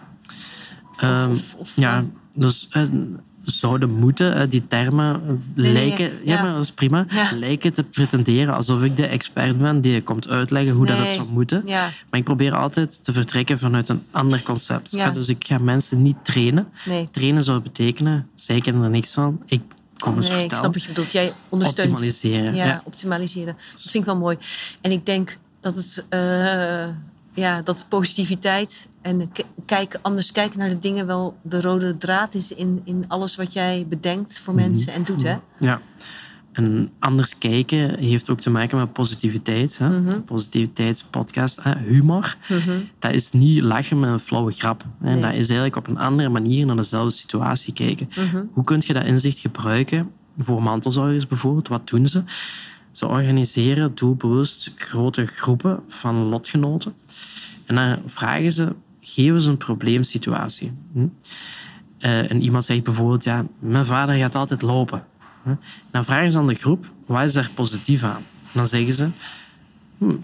[0.98, 2.84] Ehm, of- of- ja, dus eh,
[3.42, 6.36] zouden moeten, eh, die termen nee, lijken, ja.
[6.36, 7.32] ja, maar dat is prima, Ja.
[7.36, 11.28] lijken te pretenderen alsof ik de expert ben die komt uitleggen hoe dat het zou
[11.30, 11.64] moeten.
[11.66, 14.92] Ja, Maar ik probeer altijd te vertrekken vanuit een ander concept.
[14.92, 15.10] Ja.
[15.12, 16.68] Dus ik ga mensen niet trainen.
[16.86, 17.08] nee.
[17.12, 19.62] Trainen zou betekenen, zij kennen er niks van, ik
[20.06, 21.12] Nee, ik snap wat je bedoelt.
[21.12, 21.90] Jij ondersteunt.
[21.92, 22.56] Optimaliseren.
[22.56, 22.82] Ja, Ja.
[22.86, 23.58] optimaliseren.
[23.72, 24.38] Dat vind ik wel mooi.
[24.82, 26.88] En ik denk dat het, eh,
[27.34, 29.32] ja, dat positiviteit en
[29.66, 33.54] kijken, anders kijken naar de dingen wel de rode draad is in, in alles wat
[33.54, 34.64] jij bedenkt voor Mhm.
[34.64, 35.24] mensen en doet.
[35.24, 35.38] Hè?
[35.60, 35.82] Ja.
[36.52, 39.78] En anders kijken heeft ook te maken met positiviteit.
[39.78, 40.00] Hè?
[40.00, 40.22] Mhm.
[40.22, 41.78] Positiviteitspodcast, hè?
[41.78, 42.36] humor.
[43.00, 44.86] Dat is niet lachen met een flauwe grap.
[45.02, 45.14] Hè?
[45.14, 45.22] Nee.
[45.22, 48.10] Dat is eigenlijk op een andere manier naar dezelfde situatie kijken.
[48.10, 48.44] Mhm.
[48.52, 51.68] Hoe kun je dat inzicht gebruiken voor mantelzorgers bijvoorbeeld?
[51.68, 52.24] Wat doen ze?
[52.92, 56.94] Ze organiseren doelbewust grote groepen van lotgenoten.
[57.66, 60.72] En dan vragen ze, geven ze een probleemsituatie.
[60.94, 61.08] Hm?
[61.98, 65.04] Eh, en iemand zegt bijvoorbeeld, ja, mijn vader gaat altijd lopen.
[65.92, 68.24] Dan vragen ze aan de groep, wat is daar positief aan?
[68.42, 69.10] En dan zeggen ze,
[69.98, 70.16] hm,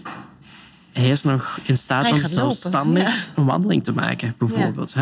[0.92, 3.32] hij is nog in staat om zelfstandig ja.
[3.34, 4.94] een wandeling te maken, bijvoorbeeld.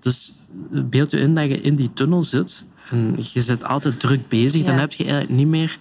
[0.00, 0.32] Dus
[0.70, 4.64] beeld je in dat je in die tunnel zit en je zit altijd druk bezig,
[4.64, 5.78] dan heb je eigenlijk niet meer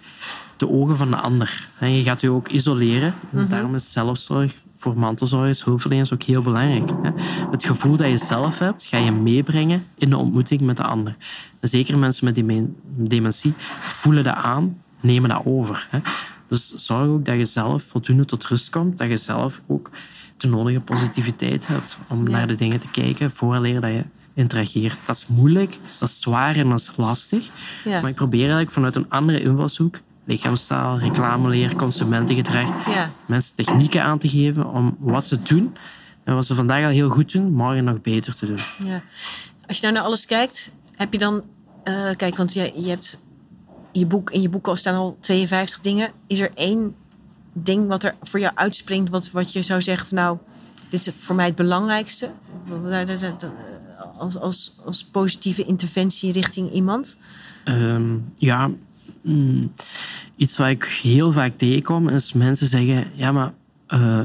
[0.61, 1.67] de ogen van de ander.
[1.79, 3.13] En je gaat je ook isoleren.
[3.47, 6.89] Daarom is zelfzorg voor mantelzorgers, hulpverleners ook heel belangrijk.
[7.51, 11.15] Het gevoel dat je zelf hebt, ga je meebrengen in de ontmoeting met de ander.
[11.61, 12.43] Zeker mensen met
[13.09, 15.87] dementie voelen dat aan, nemen dat over.
[16.47, 19.89] Dus zorg ook dat je zelf voldoende tot rust komt, dat je zelf ook
[20.37, 24.03] de nodige positiviteit hebt om naar de dingen te kijken vooraleer dat je
[24.33, 24.99] interageert.
[25.05, 27.49] Dat is moeilijk, dat is zwaar en dat is lastig.
[27.85, 32.87] Maar ik probeer eigenlijk vanuit een andere invalshoek lichaamstaal, reclameleer, consumentengedrag.
[32.93, 33.11] Ja.
[33.25, 35.75] Mensen technieken aan te geven om wat ze doen
[36.23, 38.59] en wat ze vandaag al heel goed doen, morgen nog beter te doen.
[38.83, 39.01] Ja.
[39.67, 41.41] Als je nou naar alles kijkt, heb je dan...
[41.83, 43.19] Uh, kijk, want je, je hebt
[43.91, 46.11] je boek, in je boek al staan al 52 dingen.
[46.27, 46.95] Is er één
[47.53, 50.37] ding wat er voor jou uitspringt, wat, wat je zou zeggen van nou,
[50.89, 52.31] dit is voor mij het belangrijkste?
[54.17, 57.17] Als, als, als positieve interventie richting iemand?
[57.65, 58.71] Um, ja,
[59.21, 59.71] mm,
[60.35, 63.53] iets wat ik heel vaak tegenkom is mensen zeggen: ja, maar
[63.93, 64.21] uh,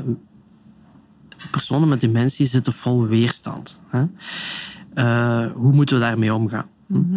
[1.51, 3.79] personen met dementie zitten vol weerstand.
[3.89, 4.05] Hè?
[4.95, 6.67] Uh, hoe moeten we daarmee omgaan?
[6.87, 7.17] Mm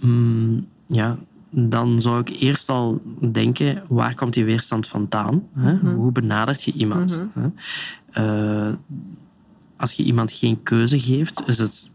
[0.00, 0.10] -hmm.
[0.10, 1.18] mm, ja,
[1.50, 5.42] dan zou ik eerst al denken, waar komt die weerstand vandaan?
[5.54, 5.72] Hè?
[5.72, 5.94] Mm -hmm.
[5.94, 7.16] Hoe benadert je iemand?
[7.16, 7.54] Mm -hmm.
[8.18, 8.72] uh,
[9.76, 11.90] als je iemand geen keuze geeft, is het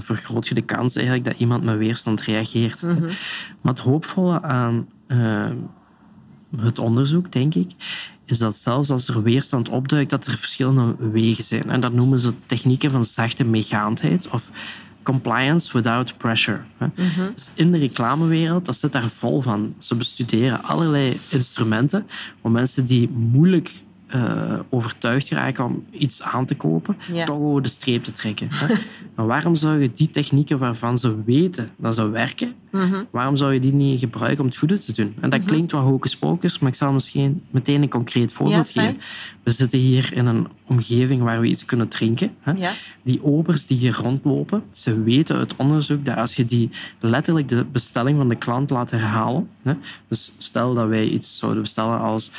[0.00, 2.82] vergroot je de kans eigenlijk dat iemand met weerstand reageert.
[2.82, 3.08] Mm -hmm.
[3.60, 5.50] Maar het hoopvolle aan uh,
[6.56, 7.70] het onderzoek, denk ik,
[8.24, 11.70] is dat zelfs als er weerstand opduikt, dat er verschillende wegen zijn.
[11.70, 14.50] En dat noemen ze technieken van zachte meegaandheid of
[15.02, 16.60] compliance without pressure.
[16.78, 17.30] Mm -hmm.
[17.34, 19.74] Dus in de reclamewereld, dat zit daar vol van.
[19.78, 22.06] Ze bestuderen allerlei instrumenten
[22.40, 23.70] om mensen die moeilijk
[24.14, 27.24] uh, overtuigd geraken om iets aan te kopen, ja.
[27.24, 28.48] toch over de streep te trekken.
[29.14, 33.06] maar waarom zou je die technieken waarvan ze weten dat ze werken, mm-hmm.
[33.10, 35.06] waarom zou je die niet gebruiken om het goede te doen?
[35.06, 35.46] En dat mm-hmm.
[35.46, 39.00] klinkt wat hocus pocus, maar ik zal misschien meteen een concreet voorbeeld ja, geven.
[39.42, 42.34] We zitten hier in een omgeving waar we iets kunnen drinken.
[42.40, 42.52] Hè?
[42.52, 42.70] Ja.
[43.02, 46.70] Die obers die hier rondlopen, ze weten uit onderzoek dat als je die
[47.00, 49.74] letterlijk de bestelling van de klant laat herhalen, hè?
[50.08, 52.30] dus stel dat wij iets zouden bestellen als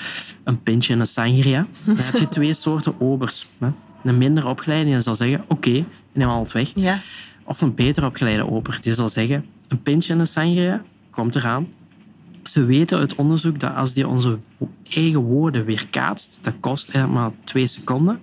[0.43, 3.47] een pintje en een sangria, dan heb je twee soorten obers.
[3.57, 3.67] Hè?
[4.03, 6.71] Een minder opgeleide die zal zeggen, oké, okay, neem al het weg.
[6.75, 6.99] Ja.
[7.43, 11.67] Of een beter opgeleide ober die zal zeggen, een pintje en een sangria, komt eraan,
[12.43, 14.37] ze weten uit onderzoek dat als die onze
[14.89, 18.19] eigen woorden weerkaatst, dat kost eigenlijk maar twee seconden,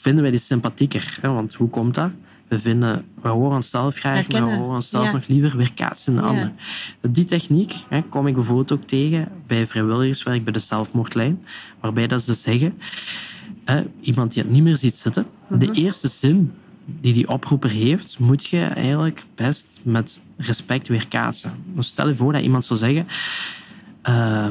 [0.00, 1.18] vinden wij die sympathieker.
[1.22, 2.10] Want hoe komt dat?
[2.48, 6.26] We, vinden, we horen onszelf graag, maar we horen onszelf nog liever weerkaatsen in de
[6.26, 6.52] ander.
[7.00, 11.44] Die techniek hè, kom ik bijvoorbeeld ook tegen bij vrijwilligerswerk bij de zelfmoordlijn,
[11.80, 12.78] waarbij dat ze zeggen,
[13.64, 15.74] hè, iemand die het niet meer ziet zitten, de mhm.
[15.74, 16.52] eerste zin
[16.84, 21.52] die die oproeper heeft, moet je eigenlijk best met respect weerkaatsen.
[21.74, 23.06] Dus stel je voor dat iemand zou zeggen...
[24.08, 24.48] Uh,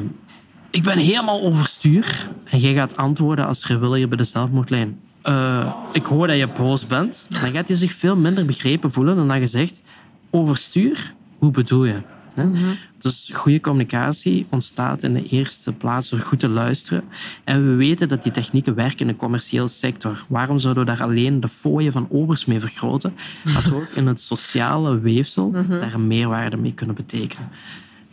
[0.71, 2.29] ik ben helemaal overstuur.
[2.43, 4.99] En jij gaat antwoorden als vrijwilliger bij de zelfmoordlijn.
[5.23, 7.27] Uh, ik hoor dat je boos bent.
[7.29, 9.81] Dan gaat hij zich veel minder begrepen voelen dan dat je zegt...
[10.29, 11.13] Overstuur?
[11.37, 12.01] Hoe bedoel je?
[12.35, 12.55] Mhm.
[12.97, 17.03] Dus goede communicatie ontstaat in de eerste plaats door goed te luisteren.
[17.43, 20.25] En we weten dat die technieken werken in de commerciële sector.
[20.27, 23.13] Waarom zouden we daar alleen de fooien van obers mee vergroten?
[23.53, 25.79] Dat we ook in het sociale weefsel mhm.
[25.79, 27.49] daar een meerwaarde mee kunnen betekenen.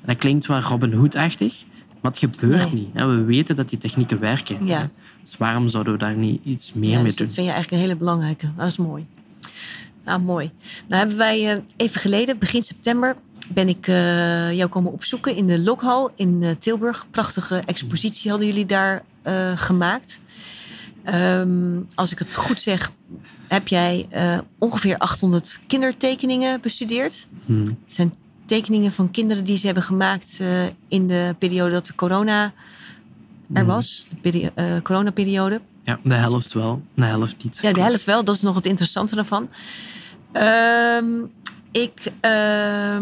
[0.04, 1.64] dat klinkt wel Robin Hood-achtig,
[2.00, 2.92] maar het gebeurt niet.
[2.92, 4.66] We weten dat die technieken werken.
[4.66, 4.90] Ja.
[5.22, 7.26] Dus waarom zouden we daar niet iets meer mee dus doen?
[7.26, 8.50] Dat vind je eigenlijk een hele belangrijke.
[8.56, 9.06] Dat is mooi.
[10.04, 10.50] Nou, mooi.
[10.88, 13.16] Nou hebben wij eh, even geleden, begin september,
[13.54, 17.06] ben ik uh, jou komen opzoeken in de Lokhal in uh, Tilburg.
[17.10, 20.20] Prachtige expositie hadden jullie daar uh, gemaakt.
[21.14, 22.90] Um, als ik het goed zeg,
[23.48, 24.08] heb jij
[24.58, 27.26] ongeveer 800 kindertekeningen bestudeerd.
[27.44, 27.64] Hmm.
[27.64, 28.14] Het zijn
[28.46, 30.40] tekeningen van kinderen die ze hebben gemaakt
[30.88, 32.44] in de periode dat de corona
[33.52, 33.66] er hmm.
[33.66, 34.06] was.
[34.22, 35.60] De coronaperiode.
[35.82, 37.58] Ja, de helft wel, de helft niet.
[37.62, 38.24] Ja, de helft wel.
[38.24, 39.48] Dat is nog het interessante daarvan.
[40.32, 41.30] Um,
[41.70, 42.98] ik uh,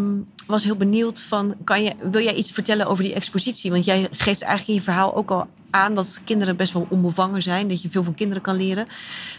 [0.47, 3.71] was heel benieuwd van, kan je, wil jij iets vertellen over die expositie?
[3.71, 7.43] Want jij geeft eigenlijk in je verhaal ook al aan dat kinderen best wel onbevangen
[7.43, 8.87] zijn, dat je veel van kinderen kan leren.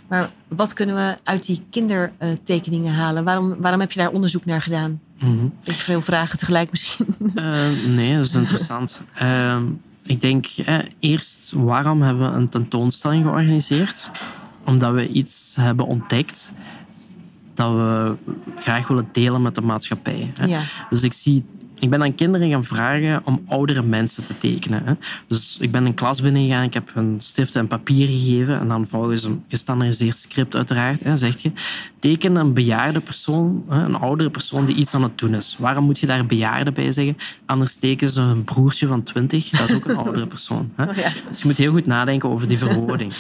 [0.08, 3.24] Maar wat kunnen we uit die kindertekeningen halen?
[3.24, 5.00] Waarom, waarom heb je daar onderzoek naar gedaan?
[5.20, 5.54] Mm -hmm.
[5.64, 7.16] Beetje veel vragen tegelijk misschien.
[7.36, 9.02] Uh, nee, dat is interessant.
[9.22, 9.62] uh,
[10.04, 14.10] ik denk eh, eerst, waarom hebben we een tentoonstelling georganiseerd?
[14.66, 16.54] Omdat we iets hebben ontdekt
[17.60, 18.16] dat we
[18.58, 20.32] graag willen delen met de maatschappij.
[20.38, 20.46] Hè?
[20.46, 20.62] Ja.
[20.90, 21.46] Dus ik zie
[21.80, 24.82] ik ben aan kinderen gaan vragen om oudere mensen te tekenen.
[24.86, 24.94] Hè.
[25.28, 28.88] Dus ik ben een klas binnengegaan, ik heb hun stiften en papier gegeven en dan
[28.88, 31.52] volgens een gestandardiseerd script uiteraard, hè, zeg je,
[32.00, 35.56] teken een bejaarde persoon, hè, een oudere persoon die iets aan het doen is.
[35.60, 37.18] Waarom moet je daar bejaarde bij zeggen?
[37.46, 40.72] Anders teken ze een broertje van 20, dat is ook een oudere persoon.
[40.76, 40.84] Hè.
[40.84, 41.10] Oh, ja.
[41.30, 43.14] Dus je moet heel goed nadenken over die verwoording.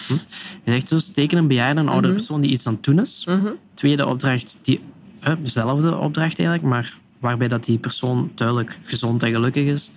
[0.63, 2.21] Je zegt dus, teken een bejaarde, een oudere Mhm.
[2.21, 3.27] persoon die iets aan het doen is.
[3.73, 4.79] Tweede opdracht, die,
[5.19, 9.91] hè, dezelfde opdracht eigenlijk, maar waarbij dat die persoon duidelijk gezond en gelukkig is.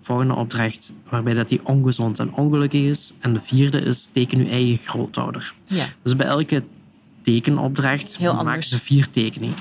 [0.00, 3.12] Volgende opdracht, waarbij dat die ongezond en ongelukkig is.
[3.20, 5.54] En de vierde is, teken uw eigen grootouder.
[5.64, 5.84] Ja.
[6.02, 6.62] Dus bij elke
[7.22, 8.68] tekenopdracht Heel maken anders.
[8.68, 9.56] ze vier tekeningen.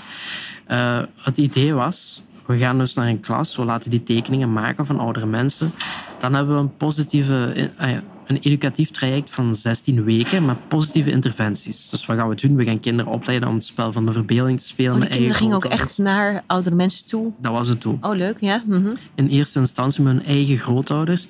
[0.66, 4.86] Eh, het idee was, we gaan dus naar een klas, we laten die tekeningen maken
[4.86, 5.74] van oudere mensen.
[6.20, 11.89] Dan hebben we een positieve, eh, een educatief traject van 16 weken met positieve interventies.
[11.89, 12.55] Dus wat gaan we doen?
[12.55, 14.93] We gaan kinderen opleiden om het spel van de verbeelding te spelen.
[14.93, 17.32] Oh, met eigen kinderen gingen ook echt naar oudere mensen toe.
[17.38, 17.97] Dat was het doel.
[18.01, 18.63] Oh, leuk, ja.
[18.65, 18.91] Mhm.
[19.15, 21.28] In eerste instantie met hun eigen grootouders.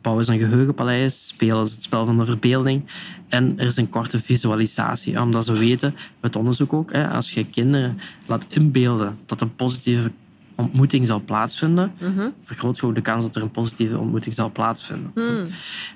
[0.00, 2.82] Bouwen ze een geheugenpaleis, spelen ze het spel van de verbeelding.
[3.28, 7.44] En er is een korte visualisatie, omdat ze weten, het onderzoek ook, hè, als je
[7.44, 10.12] kinderen laat inbeelden dat een positieve
[10.56, 11.92] ontmoeting zal plaatsvinden,
[12.40, 15.12] vergroot je ook de kans dat er een positieve ontmoeting zal plaatsvinden.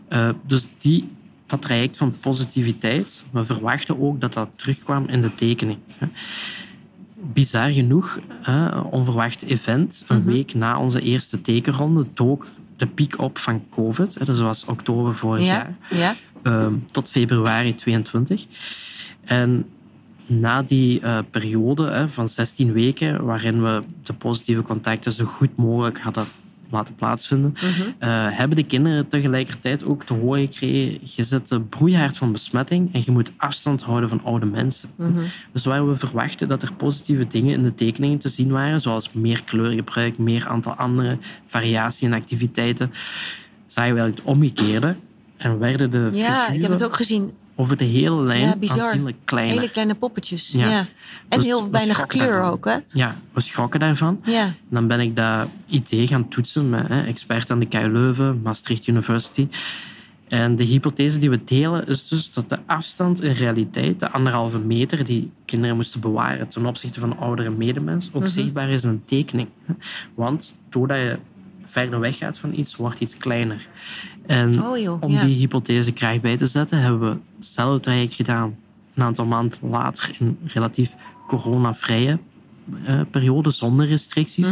[0.08, 1.08] Eh, dus die,
[1.46, 5.78] dat traject van positiviteit, we verwachten ook dat dat terugkwam in de tekening.
[7.32, 12.46] Bizar genoeg, hè, onverwacht event, een week na onze eerste tekenronde, dook
[12.76, 14.14] de piek op van COVID.
[14.14, 16.14] hè, Dus dat was oktober vorig jaar Ja, ja.
[16.42, 18.46] ehm, tot februari 22.
[19.24, 19.64] En
[20.30, 25.56] na die eh, periode hè, van 16 weken, waarin we de positieve contacten zo goed
[25.56, 26.24] mogelijk hadden
[26.70, 27.54] laten plaatsvinden,
[27.98, 32.94] eh, hebben de kinderen tegelijkertijd ook te horen gekregen: je zit de broeihaard van besmetting
[32.94, 34.88] en je moet afstand houden van oude mensen.
[35.52, 39.12] Dus waar we verwachten dat er positieve dingen in de tekeningen te zien waren, zoals
[39.12, 42.90] meer kleurgebruik, meer aantal andere variatie en activiteiten,
[43.66, 44.96] zagen we eigenlijk het omgekeerde.
[45.36, 47.32] En werden de Ja, ik heb het ook gezien.
[47.60, 48.80] Over de hele lijn Ja, bizar.
[48.80, 49.54] aanzienlijk kleiner.
[49.56, 50.48] Hele kleine poppetjes.
[50.52, 50.68] Ja.
[50.68, 50.78] Ja.
[51.28, 52.50] En Dus heel we weinig kleur daarvan.
[52.50, 52.76] ook, hè?
[52.92, 54.20] Ja, we schrokken daarvan.
[54.24, 54.54] Ja.
[54.68, 58.86] Dan ben ik dat idee gaan toetsen met hè, experts aan de KU Leuven, Maastricht
[58.86, 59.48] University.
[60.28, 64.58] En de hypothese die we delen is dus dat de afstand in realiteit, de anderhalve
[64.58, 69.04] meter die kinderen moesten bewaren ten opzichte van oudere medemens, ook zichtbaar is in een
[69.04, 69.48] tekening.
[70.14, 71.18] Want doordat je
[71.64, 73.66] verder weggaat van iets, wordt iets kleiner.
[74.30, 75.24] En Oh, joh, om ja.
[75.24, 78.56] die hypothese kracht bij te zetten, hebben we hetzelfde traject gedaan
[78.94, 80.94] een aantal maanden later in relatief
[81.26, 82.18] coronavrije
[82.84, 84.46] eh, periode zonder restricties.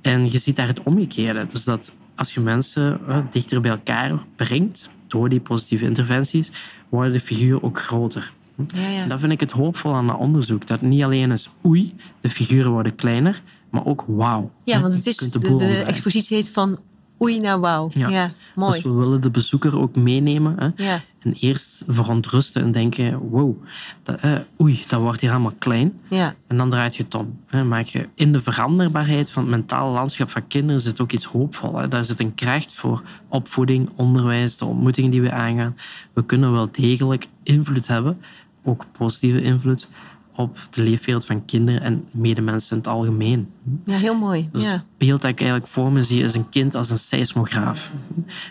[0.00, 1.46] En je ziet daar het omgekeerde.
[1.46, 6.50] Dus dat als je mensen eh, dichter bij elkaar brengt door die positieve interventies,
[6.88, 8.32] worden de figuren ook groter.
[8.74, 9.02] Ja, ja.
[9.02, 10.66] En dat vind ik het hoopvol aan dat onderzoek.
[10.66, 14.50] Dat het niet alleen is oei, de figuren worden kleiner, maar ook wauw.
[14.64, 16.78] Ja, want het is, de, de expositie heet van
[17.22, 17.90] oei naar wauw.
[17.94, 18.08] Ja.
[18.08, 18.72] Ja, mooi.
[18.72, 20.54] Dus we willen de bezoeker ook meenemen.
[20.58, 20.84] Hè?
[20.84, 21.00] Ja.
[21.18, 23.56] En eerst verontrusten en denken, wow,
[24.02, 26.00] dat, eh, oei, dat wordt hier allemaal klein.
[26.08, 26.34] Ja.
[26.46, 27.38] En dan draait je het om.
[27.46, 27.64] Hè.
[27.64, 31.78] Maak je in de veranderbaarheid van het mentale landschap van kinderen zit ook iets hoopvol.
[31.78, 31.88] Hè.
[31.88, 35.76] Daar zit een kracht voor opvoeding, onderwijs, de ontmoetingen die we aangaan.
[36.12, 38.20] We kunnen wel degelijk invloed hebben,
[38.64, 39.88] ook positieve invloed,
[40.36, 43.48] op de leefwereld van kinderen en medemensen in het algemeen.
[43.84, 44.48] ja, heel mooi.
[44.52, 44.70] Dus ja.
[44.72, 47.90] het beeld dat ik eigenlijk voor me zie is een kind als een seismograaf.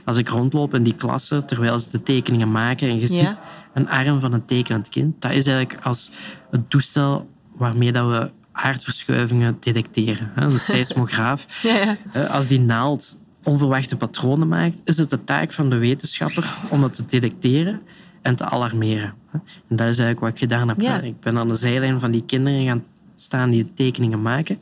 [0.06, 3.24] Als ik rondloop in die klasse, terwijl ze de tekeningen maken en je Ja.
[3.32, 3.40] ziet
[3.74, 6.12] een arm van een tekenend kind, dat is eigenlijk als
[6.52, 10.32] het toestel waarmee dat we aardverschuivingen detecteren.
[10.36, 11.62] Een seismograaf.
[11.64, 11.98] Ja, ja.
[12.12, 16.82] Eh, Als die naald onverwachte patronen maakt, is het de taak van de wetenschapper om
[16.82, 17.82] dat te detecteren
[18.22, 19.14] en te alarmeren.
[19.32, 20.82] En dat is eigenlijk wat ik gedaan heb.
[20.82, 21.02] Ja.
[21.02, 22.84] Ik ben aan de zijlijn van die kinderen gaan
[23.16, 24.60] staan die tekeningen maken.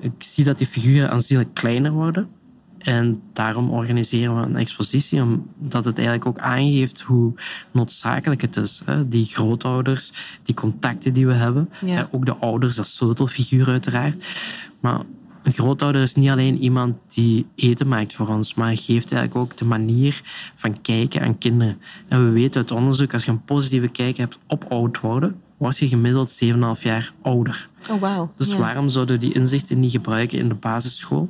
[0.00, 2.28] Ik zie dat die figuren aanzienlijk kleiner worden.
[2.78, 7.32] En daarom organiseren we een expositie, omdat het eigenlijk ook aangeeft hoe
[7.70, 8.82] noodzakelijk het is.
[8.84, 9.08] Hè?
[9.08, 10.12] Die grootouders,
[10.42, 11.70] die contacten die we hebben.
[11.84, 12.08] Ja.
[12.10, 14.26] Ook de ouders, dat sleutelfiguur uiteraard.
[14.80, 15.00] Maar
[15.44, 19.56] een grootouder is niet alleen iemand die eten maakt voor ons, maar geeft eigenlijk ook
[19.56, 20.20] de manier
[20.54, 21.78] van kijken aan kinderen.
[22.08, 25.78] En we weten uit onderzoek, als je een positieve kijk hebt op oud worden, word
[25.78, 27.68] je gemiddeld 7,5 jaar ouder.
[27.90, 28.32] Oh, wauw.
[28.36, 28.56] Dus ja.
[28.56, 31.28] waarom zouden we die inzichten niet gebruiken in de basisschool?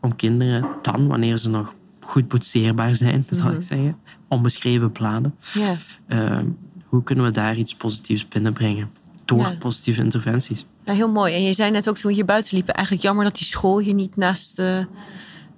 [0.00, 3.56] Om kinderen dan, wanneer ze nog goed boetseerbaar zijn, zal Mhm.
[3.56, 3.96] ik zeggen,
[4.28, 5.74] onbeschreven bladen, Ja.
[6.06, 6.38] eh,
[6.86, 8.88] hoe kunnen we daar iets positiefs binnenbrengen?
[9.24, 9.56] Door Ja.
[9.58, 10.66] positieve interventies.
[10.84, 11.34] Ja, heel mooi.
[11.34, 13.78] En je zei net ook toen we hier buiten liepen, eigenlijk jammer dat die school
[13.78, 14.84] hier niet naast eh, eh,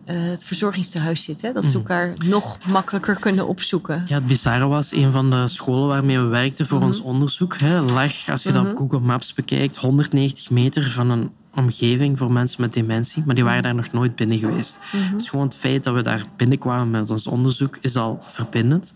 [0.06, 1.42] het verzorgingstehuis zit.
[1.42, 1.52] Hè?
[1.52, 4.02] Dat ze elkaar nog makkelijker kunnen opzoeken.
[4.06, 7.80] Ja, het bizarre was, een van de scholen waarmee we werkten voor ons onderzoek, hè,
[7.80, 12.60] lag, als je dat op Google Maps bekijkt, 190 meter van een omgeving voor mensen
[12.60, 14.78] met dementie, maar die waren daar nog nooit binnen geweest.
[15.16, 18.92] Dus gewoon het feit dat we daar binnenkwamen met ons onderzoek is al verbindend.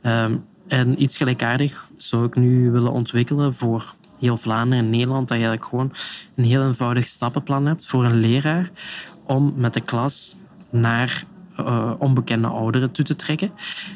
[0.00, 0.36] Ehm,
[0.68, 5.28] en iets gelijkaardig zou ik nu willen ontwikkelen voor heel Vlaanderen en Nederland.
[5.28, 5.92] Dat je eigenlijk gewoon
[6.34, 8.70] een heel eenvoudig stappenplan hebt voor een leraar
[9.26, 10.36] om met de klas
[10.70, 11.24] naar
[11.60, 13.50] uh, onbekende ouderen toe te trekken.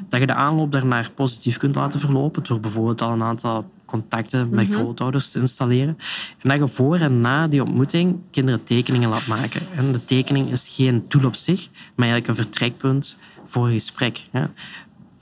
[0.08, 4.48] Dat je de aanloop daarnaar positief kunt laten verlopen door bijvoorbeeld al een aantal contacten
[4.50, 5.98] met grootouders te installeren.
[6.42, 9.60] En dat je voor en na die ontmoeting kinderen tekeningen laat maken.
[9.76, 14.28] En de tekening is geen doel op zich, maar eigenlijk een vertrekpunt voor een gesprek.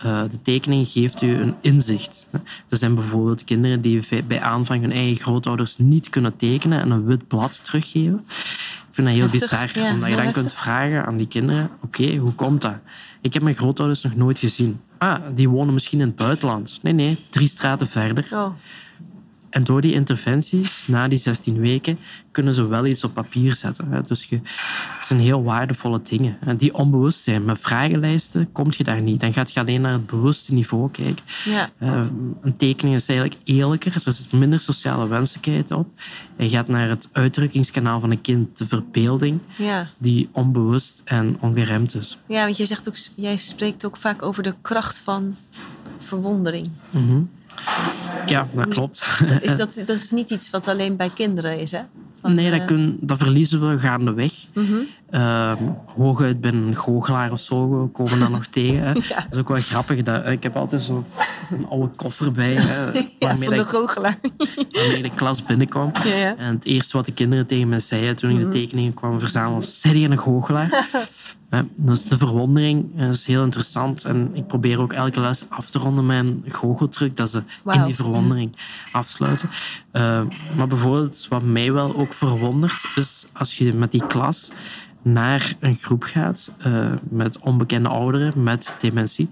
[0.05, 2.29] Uh, de tekening geeft u een inzicht.
[2.69, 7.05] Er zijn bijvoorbeeld kinderen die bij aanvang hun eigen grootouders niet kunnen tekenen en een
[7.05, 8.25] wit blad teruggeven.
[8.89, 12.33] Ik vind dat heel bizar, omdat je dan kunt vragen aan die kinderen: oké, hoe
[12.33, 12.79] komt dat?
[13.21, 14.81] Ik heb mijn grootouders nog nooit gezien.
[14.99, 16.79] Ah, die wonen misschien in het buitenland.
[16.83, 18.29] Nee, nee, drie straten verder.
[18.33, 18.47] Oh.
[19.55, 21.99] En door die interventies, na die 16 weken,
[22.31, 24.05] kunnen ze wel iets op papier zetten.
[24.07, 24.41] Dus je,
[24.97, 26.37] het zijn heel waardevolle dingen.
[26.41, 27.45] En die onbewust zijn.
[27.45, 29.21] Met vragenlijsten kom je daar niet.
[29.21, 31.25] Dan gaat je alleen naar het bewuste niveau kijken.
[31.45, 31.71] Ja.
[31.79, 32.05] Uh,
[32.43, 34.03] een tekening is eigenlijk eerlijker.
[34.05, 35.89] Er zit minder sociale wenselijkheid op.
[36.37, 39.91] Je gaat naar het uitdrukkingskanaal van een kind, de verbeelding, ja.
[39.99, 42.19] die onbewust en ongeremd is.
[42.27, 45.37] Ja, want jij, zegt ook, jij spreekt ook vaak over de kracht van
[45.99, 46.71] verwondering.
[46.91, 47.29] Mm
[48.27, 49.07] ja, dat klopt.
[49.41, 51.81] Is dat, dat is niet iets wat alleen bij kinderen is, hè?
[52.23, 54.33] nee, dat, kun, dat verliezen we gaandeweg.
[54.53, 54.87] Mm -hmm.
[55.15, 55.53] Uh,
[55.97, 58.95] hooguit ben een goochelaar of zo komen dan nog tegen.
[58.95, 60.03] Dat is ook wel grappig.
[60.03, 61.05] Dat, ik heb altijd zo
[61.51, 62.53] een oude koffer bij.
[62.53, 64.19] Hè, waarmee de goochelaar.
[64.73, 65.93] waarmee de klas binnenkwam.
[66.05, 68.51] Ja, en het eerste wat de kinderen tegen me zeiden toen ik de mhm.
[68.51, 69.81] tekeningen kwam verzamelen was...
[69.81, 70.89] Zeg je een goochelaar?
[71.75, 74.05] Dus de verwondering is heel interessant.
[74.05, 77.85] En ik probeer ook elke les af te ronden met een goocheltruc, dat ze in
[77.85, 78.57] die verwondering
[78.93, 79.49] afsluiten.
[79.93, 80.23] Uh,
[80.57, 84.51] maar bijvoorbeeld, wat mij wel ook verwondert, is als je met die klas
[85.05, 89.29] naar een groep gaat uh, met onbekende ouderen met dementie.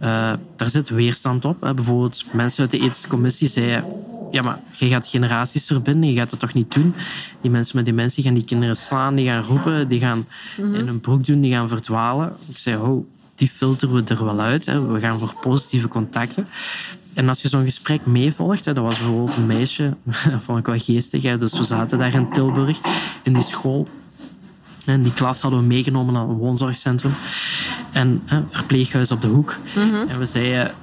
[0.00, 1.60] Uh, daar zit weerstand op.
[1.60, 1.74] Hè.
[1.74, 3.84] Bijvoorbeeld mensen uit de ethische commissie zeiden
[4.32, 6.94] ja, maar je gaat generaties verbinden, je gaat het toch niet doen.
[7.40, 10.26] Die mensen met dementie gaan die kinderen slaan, die gaan roepen, die gaan
[10.56, 10.74] mhm.
[10.74, 12.32] in een broek doen, die gaan verdwalen.
[12.48, 14.66] Ik zei, oh, die filteren we er wel uit.
[14.66, 14.86] Hè.
[14.86, 16.46] We gaan voor positieve contacten.
[17.14, 20.78] En als je zo'n gesprek meevolgt, dat was bijvoorbeeld een meisje, dat vond ik wel
[20.78, 21.22] geestig.
[21.22, 21.38] Hè.
[21.38, 22.78] Dus we zaten daar in Tilburg,
[23.22, 23.88] in die school.
[24.86, 27.14] En die klas hadden we meegenomen naar een woonzorgcentrum.
[27.92, 29.56] En hè, verpleeghuis op de hoek.
[29.74, 30.08] Mhm.
[30.08, 30.74] En we zeiden,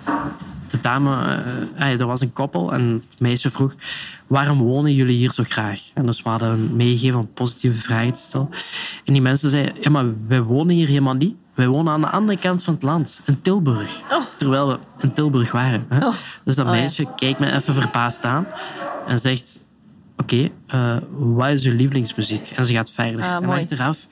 [0.68, 1.43] de dame,
[1.80, 3.76] uh, er was een koppel en het meisje vroeg:
[4.28, 5.82] waarom wonen jullie hier zo graag?
[5.93, 8.50] En dus we hadden een meegegeven om positieve vragen te stellen.
[9.06, 11.36] En die mensen zeiden: ja, maar wij wonen hier helemaal niet.
[11.54, 14.02] Wij wonen aan de andere kant van het land, in Tilburg.
[14.12, 14.24] Oh.
[14.38, 15.86] Terwijl we in Tilburg waren.
[15.89, 16.08] Hè?
[16.08, 16.14] Oh.
[16.43, 18.47] Dus dat oh, meisje kijkt me even verbaasd aan
[19.08, 19.60] en zegt:
[20.22, 22.48] Oké, eh, wat is uw lievelingsmuziek?
[22.56, 23.22] En ze gaat verder.
[23.22, 24.08] Ah, en achteraf,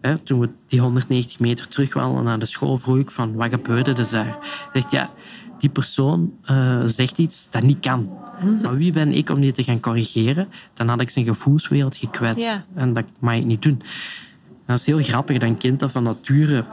[0.00, 3.50] hè, toen we die 190 meter terug waren naar de school, vroeg ik van wat
[3.50, 4.38] gebeurde er daar?
[4.72, 5.10] Zegt ja
[5.62, 8.10] die persoon uh, zegt iets dat niet kan.
[8.40, 8.62] Mhm.
[8.62, 10.48] Maar wie ben ik om die te gaan corrigeren?
[10.74, 12.62] Dan had ik zijn gevoelswereld gekwetst.
[12.74, 13.82] En dat mag ik niet doen.
[14.66, 16.64] dat is heel grappig dat een kind dat van nature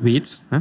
[0.00, 0.42] weet.
[0.48, 0.58] Hè?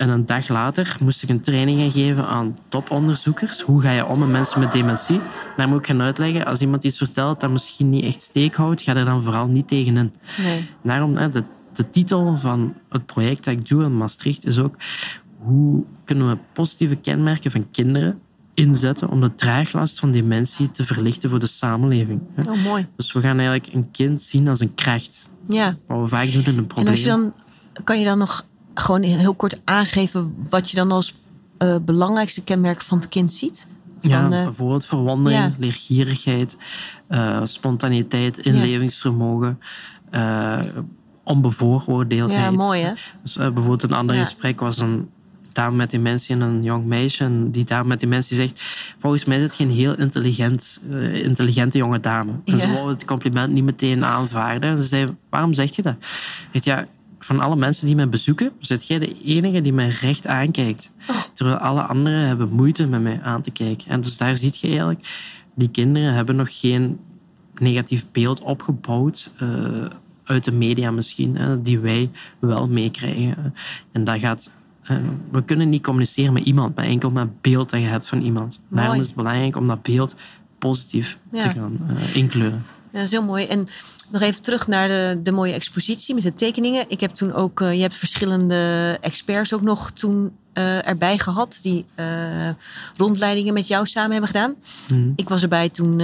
[0.00, 3.60] En een dag later moest ik een training gaan geven aan toponderzoekers.
[3.60, 5.20] Hoe ga je om met mensen met dementie?
[5.56, 6.44] Daar moet ik gaan uitleggen.
[6.44, 9.68] Als iemand iets vertelt dat misschien niet echt steek houdt, ga er dan vooral niet
[9.68, 10.12] tegenin.
[10.42, 10.70] Nee.
[10.82, 14.76] Daarom, hè, de, de titel van het project dat ik doe in Maastricht is ook
[15.38, 18.20] hoe kunnen we positieve kenmerken van kinderen
[18.54, 22.20] inzetten om de draaglast van dementie te verlichten voor de samenleving.
[22.48, 22.86] Oh, mooi.
[22.96, 25.30] Dus we gaan eigenlijk een kind zien als een kracht.
[25.48, 25.76] Ja.
[25.86, 26.86] Wat we vaak doen in een probleem.
[26.86, 27.32] En als je dan,
[27.84, 31.14] kan je dan nog gewoon heel kort aangeven wat je dan als
[31.58, 33.66] uh, belangrijkste kenmerken van het kind ziet?
[34.00, 35.52] Van, ja, uh, bijvoorbeeld verwondering, ja.
[35.58, 36.56] leergierigheid,
[37.10, 39.58] uh, spontaniteit, inlevingsvermogen,
[41.24, 42.42] onbevooroordeeldheid.
[42.42, 42.92] Ja, mooi hè?
[43.22, 45.08] Dus, bijvoorbeeld een ander gesprek was een
[45.52, 47.24] dame met dementie en een jong meisje.
[47.24, 48.60] En die dame met dementie zegt...
[48.98, 52.32] Volgens mij is het geen heel intelligent, uh, intelligente jonge dame.
[52.44, 54.70] En ze wou het compliment niet meteen aanvaarden.
[54.70, 55.96] En ze zei, waarom zeg je dat?
[56.52, 56.86] Zegt, ja,
[57.24, 58.52] van alle mensen die mij bezoeken...
[58.58, 60.90] zit jij de enige die mij recht aankijkt.
[61.08, 61.16] Oh.
[61.32, 63.90] Terwijl alle anderen hebben moeite met mij aan te kijken.
[63.90, 65.28] En dus daar zie je eigenlijk...
[65.54, 66.98] Die kinderen hebben nog geen
[67.58, 69.30] negatief beeld opgebouwd...
[69.42, 69.86] Uh,
[70.24, 73.54] uit de media misschien, die wij wel meekrijgen.
[73.92, 74.50] En dat gaat
[74.90, 74.96] eh,
[75.30, 78.60] we kunnen niet communiceren met iemand, maar enkel met beeld dat je hebt van iemand.
[78.68, 78.82] Mooi.
[78.82, 80.14] Daarom is het belangrijk om dat beeld
[80.58, 82.62] positief te gaan uh, inkleuren.
[82.92, 83.46] Ja, dat is heel mooi.
[83.46, 83.68] En
[84.12, 86.84] nog even terug naar de, de mooie expositie met de tekeningen.
[86.88, 91.58] Ik heb toen ook, uh, je hebt verschillende experts ook nog toen uh, erbij gehad
[91.62, 92.06] die uh,
[92.96, 94.54] rondleidingen met jou samen hebben gedaan.
[94.88, 95.12] Mhm.
[95.16, 96.00] Ik was erbij toen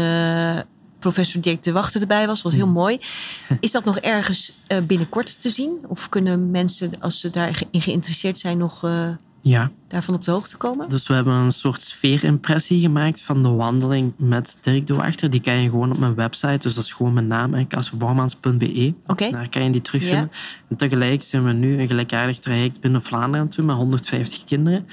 [0.98, 2.42] professor Dirk de Wachter erbij was.
[2.42, 2.98] was heel mooi.
[3.60, 5.78] Is dat nog ergens eh, binnenkort te zien?
[5.88, 9.08] Of kunnen mensen, als ze daarin geïnteresseerd zijn, nog eh,
[9.48, 10.88] Ja, daarvan op de hoogte komen?
[10.88, 15.30] dus we hebben een soort sfeerimpressie gemaakt van de wandeling met Dirk de Wachter.
[15.30, 18.94] Die kan je gewoon op mijn website, dus dat is gewoon mijn naam, hè, casperbormans.be.
[19.06, 19.30] Oké.
[19.30, 20.30] Daar kan je die terugvinden.
[20.68, 24.86] En tegelijk zijn we nu een gelijkaardig traject binnen Vlaanderen doen met 150 kinderen.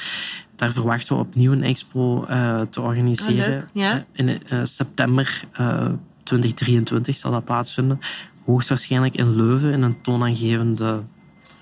[0.56, 3.62] Daar verwachten we opnieuw een expo eh, te organiseren.
[3.62, 3.94] Ah, ja.
[3.94, 5.92] Eh, In eh, september eh,
[6.24, 8.00] 2023 zal dat plaatsvinden.
[8.46, 11.04] Hoogstwaarschijnlijk in Leuven in een toonaangevende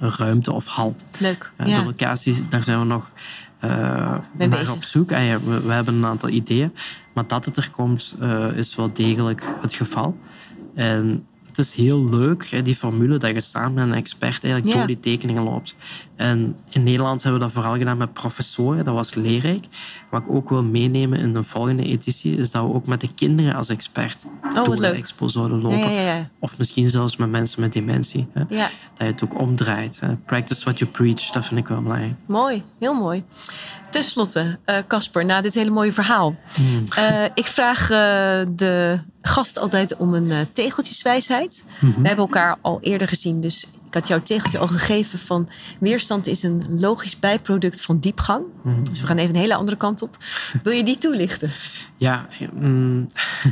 [0.02, 0.95] ruimte of hal.
[1.20, 1.52] Leuk.
[1.58, 1.80] Ja.
[1.80, 3.12] De locaties, daar zijn we nog
[3.60, 4.72] eh, naar bezig.
[4.72, 5.10] op zoek.
[5.10, 6.74] Ja, we, we hebben een aantal ideeën.
[7.14, 10.18] Maar dat het er komt, eh, is wel degelijk het geval.
[10.76, 14.78] En het is heel leuk, die formule, dat je samen met een expert eigenlijk Ja.
[14.78, 15.76] door die tekeningen loopt.
[16.22, 18.86] En in Nederland hebben we dat vooral gedaan met professoren.
[18.86, 19.65] Dat was leerrijk.
[20.09, 23.13] Wat ik ook wil meenemen in de volgende editie, is dat we ook met de
[23.13, 25.80] kinderen als expert Oh, door de expo zouden lopen.
[25.80, 26.30] ja, ja, ja.
[26.39, 28.28] Of misschien zelfs met mensen met dementie.
[28.34, 28.45] Hè.
[28.45, 28.59] Dat
[28.97, 29.99] je het ook omdraait.
[29.99, 30.15] Hè.
[30.15, 32.13] Practice what you preach, dat vind ik wel belangrijk.
[32.26, 33.24] Mooi, heel mooi.
[33.91, 36.36] Ten slotte, eh, Casper, na dit hele mooie verhaal.
[36.95, 37.88] Eh, ik vraag eh,
[38.55, 41.65] de gast altijd om een tegeltjeswijsheid.
[41.80, 46.28] We hebben elkaar al eerder gezien, dus ik had jouw tegeltje al gegeven van weerstand
[46.28, 48.44] is een logisch bijproduct van diepgang.
[48.84, 50.18] Dus we gaan even een hele andere kant op.
[50.64, 51.52] Wil je die toelichten?
[51.98, 53.08] Ja, mm,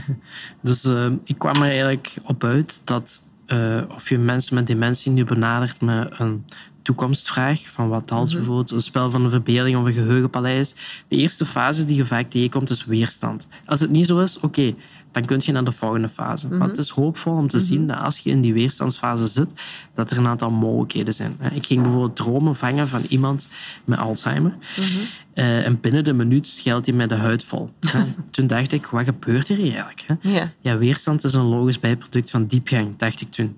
[0.61, 5.11] dus eh, ik kwam er eigenlijk op uit dat eh, of je mensen met dementie
[5.11, 6.45] nu benadert met een
[6.81, 10.75] toekomstvraag, van wat als bijvoorbeeld een spel van de verbeelding of een geheugenpaleis.
[11.07, 13.47] De eerste fase die je vaak tegenkomt is weerstand.
[13.65, 14.73] Als het niet zo is, oké,
[15.11, 16.47] dan kun je naar de volgende fase.
[16.47, 19.53] Maar het is hoopvol om te zien dat als je in die weerstandsfase zit,
[19.93, 21.37] dat er een aantal mogelijkheden zijn.
[21.53, 23.47] Ik ging bijvoorbeeld dromen vangen van iemand
[23.85, 24.53] met Alzheimer.
[25.33, 27.69] Eh, en binnen de minuut schelt hij met de huid vol.
[28.31, 30.05] Toen dacht ik, wat gebeurt hier eigenlijk?
[30.61, 30.77] Ja.
[30.77, 33.55] Weerstand is een logisch bijproduct van diepgang, dacht ik toen.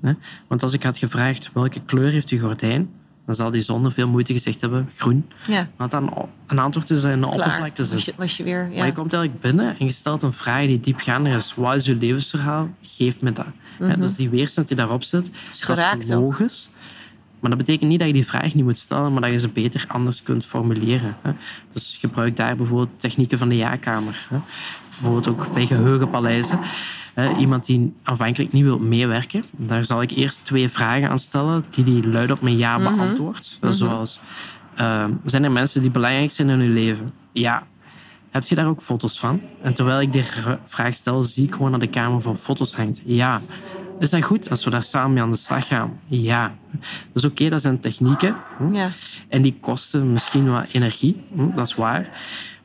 [0.48, 2.90] Want als ik had gevraagd welke kleur heeft uw gordijn,
[3.26, 5.28] dan zal die zonder veel moeite gezegd hebben groen.
[5.48, 7.34] Ja, Want dan een antwoord is in de klaar.
[7.34, 8.64] oppervlakte Was je, was je weer...
[8.68, 8.86] Maar Ja.
[8.86, 11.54] je komt eigenlijk binnen en je stelt een vraag die diepgaander is.
[11.56, 12.70] Wat is uw levensverhaal?
[12.82, 13.46] Geef me dat.
[13.80, 15.32] Ja, dus die weerstand die daarop zit.
[15.52, 16.70] Is dat is logisch.
[17.40, 19.48] Maar dat betekent niet dat je die vraag niet moet stellen, maar dat je ze
[19.50, 21.18] beter anders kunt formuleren.
[21.22, 21.32] Hè.
[21.74, 24.28] Dus gebruik daar bijvoorbeeld technieken van de ja-kamer.
[25.02, 26.60] Bijvoorbeeld ook bij geheugenpaleizen.
[27.40, 31.84] Iemand die aanvankelijk niet wil meewerken, daar zal ik eerst twee vragen aan stellen die
[31.84, 32.96] die luid op mijn ja Mhm.
[32.96, 33.60] beantwoordt.
[33.70, 34.20] Zoals,
[34.76, 37.14] eh, zijn er mensen die belangrijk zijn in uw leven?
[37.32, 37.64] Ja.
[38.30, 39.42] Heb je daar ook foto's van?
[39.62, 40.24] En terwijl ik die
[40.66, 43.02] vraag stel, zie ik gewoon dat de kamer vol foto's hangt.
[43.06, 43.42] Ja.
[44.00, 46.00] Is dat goed als we daar samen mee aan de slag gaan?
[46.08, 46.56] Ja.
[47.14, 48.36] Dus oké, dat zijn technieken.
[48.58, 48.74] hm.
[48.74, 48.90] Ja.
[49.28, 52.10] En die kosten misschien wat energie, hm, dat is waar.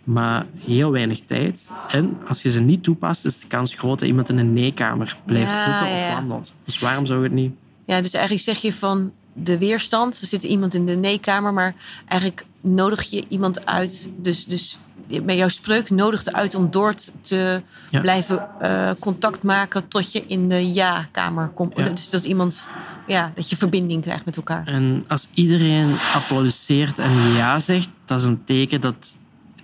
[0.06, 1.70] Maar heel weinig tijd.
[1.88, 5.16] En als je ze niet toepast, is de kans groot dat iemand in een nee-kamer
[5.24, 6.12] blijft Ja, zitten of ja.
[6.14, 6.52] wandelt.
[6.64, 7.52] Dus waarom zou je het niet?
[7.84, 10.20] Ja, dus eigenlijk zeg je van de weerstand.
[10.20, 11.74] Er zit iemand in de nee-kamer, maar
[12.08, 14.08] eigenlijk nodig je iemand uit.
[14.16, 14.78] Dus, dus
[15.22, 18.00] met jouw spreuk nodigt uit om door te Ja.
[18.00, 21.76] blijven eh, contact maken tot je in de ja-kamer komt.
[21.76, 21.88] Ja.
[21.88, 22.66] Dus dat iemand,
[23.06, 24.66] ja, dat je verbinding krijgt met elkaar.
[24.66, 29.16] En als iedereen applaudisseert en ja zegt, dat is een teken dat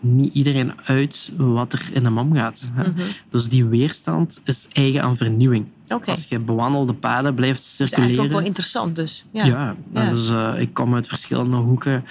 [0.03, 2.63] niet iedereen uit wat er in hem omgaat.
[2.75, 2.83] hè.
[2.89, 3.01] Mhm.
[3.31, 5.67] Dus die weerstand is eigen aan vernieuwing.
[6.07, 8.31] Als je bewandelde paden blijft Dat is ook circuleren.
[8.31, 9.25] wel interessant dus.
[9.33, 9.45] Ja.
[9.45, 10.11] Ja, Ja.
[10.11, 12.05] dus eh, ik kom uit verschillende hoeken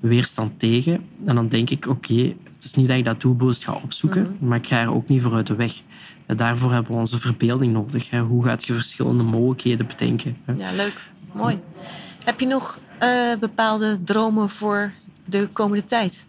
[0.00, 1.04] weerstand tegen.
[1.24, 2.14] En dan denk ik, oké,
[2.54, 4.46] het is niet dat ik dat doelbewust ga opzoeken, Mhm.
[4.48, 5.72] maar ik ga er ook niet voor uit de weg.
[6.26, 8.10] En daarvoor hebben we onze verbeelding nodig.
[8.10, 8.20] Hè.
[8.20, 10.36] Hoe gaat je verschillende mogelijkheden bedenken?
[10.44, 10.52] Hè?
[10.52, 11.10] Ja, leuk.
[11.32, 11.58] Mooi.
[12.24, 13.10] Heb je nog eh,
[13.40, 14.92] bepaalde dromen voor
[15.24, 16.26] de komende tijd?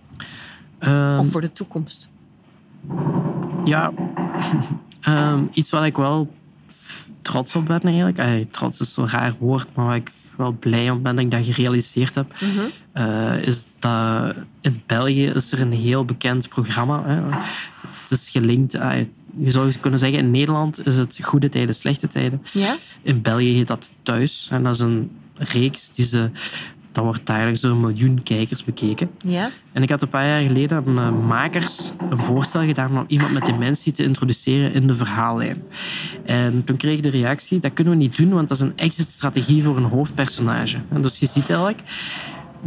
[0.79, 2.09] Ehm, Of voor de toekomst?
[3.63, 3.91] Ja,
[5.01, 6.33] Ehm, iets waar ik wel
[7.21, 8.19] trots op ben eigenlijk.
[8.19, 11.31] Ay, trots is zo'n raar woord, maar waar ik wel blij om ben dat ik
[11.31, 12.33] dat gerealiseerd heb,
[12.91, 17.03] eh, is dat in België is er een heel bekend programma.
[17.05, 17.37] Hè.
[18.01, 18.75] Het is gelinkt.
[18.75, 22.41] ay, je zou kunnen zeggen, in Nederland is het goede tijden, slechte tijden.
[23.01, 24.47] In België heet dat Thuis.
[24.51, 26.29] En dat is een reeks die ze...
[26.99, 29.09] Dat wordt dagelijks door een miljoen kijkers bekeken.
[29.23, 29.49] Ja?
[29.71, 33.33] En ik had een paar jaar geleden aan eh, makers een voorstel gedaan om iemand
[33.33, 35.63] met dementie te introduceren in de verhaallijn.
[36.25, 38.73] En toen kreeg ik de reactie, dat kunnen we niet doen, want dat is een
[38.75, 40.77] exit-strategie voor een hoofdpersonage.
[40.89, 41.81] En dus je ziet eigenlijk,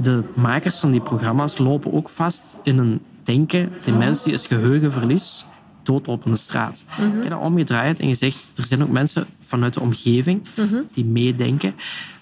[0.01, 5.45] de makers van die programma's lopen ook vast in een denken, dementie is geheugenverlies,
[5.83, 6.85] doodlopende straat.
[6.89, 10.43] Ik heb dat omgedraaid en gezegd, er zijn ook mensen vanuit de omgeving
[10.91, 11.75] die meedenken,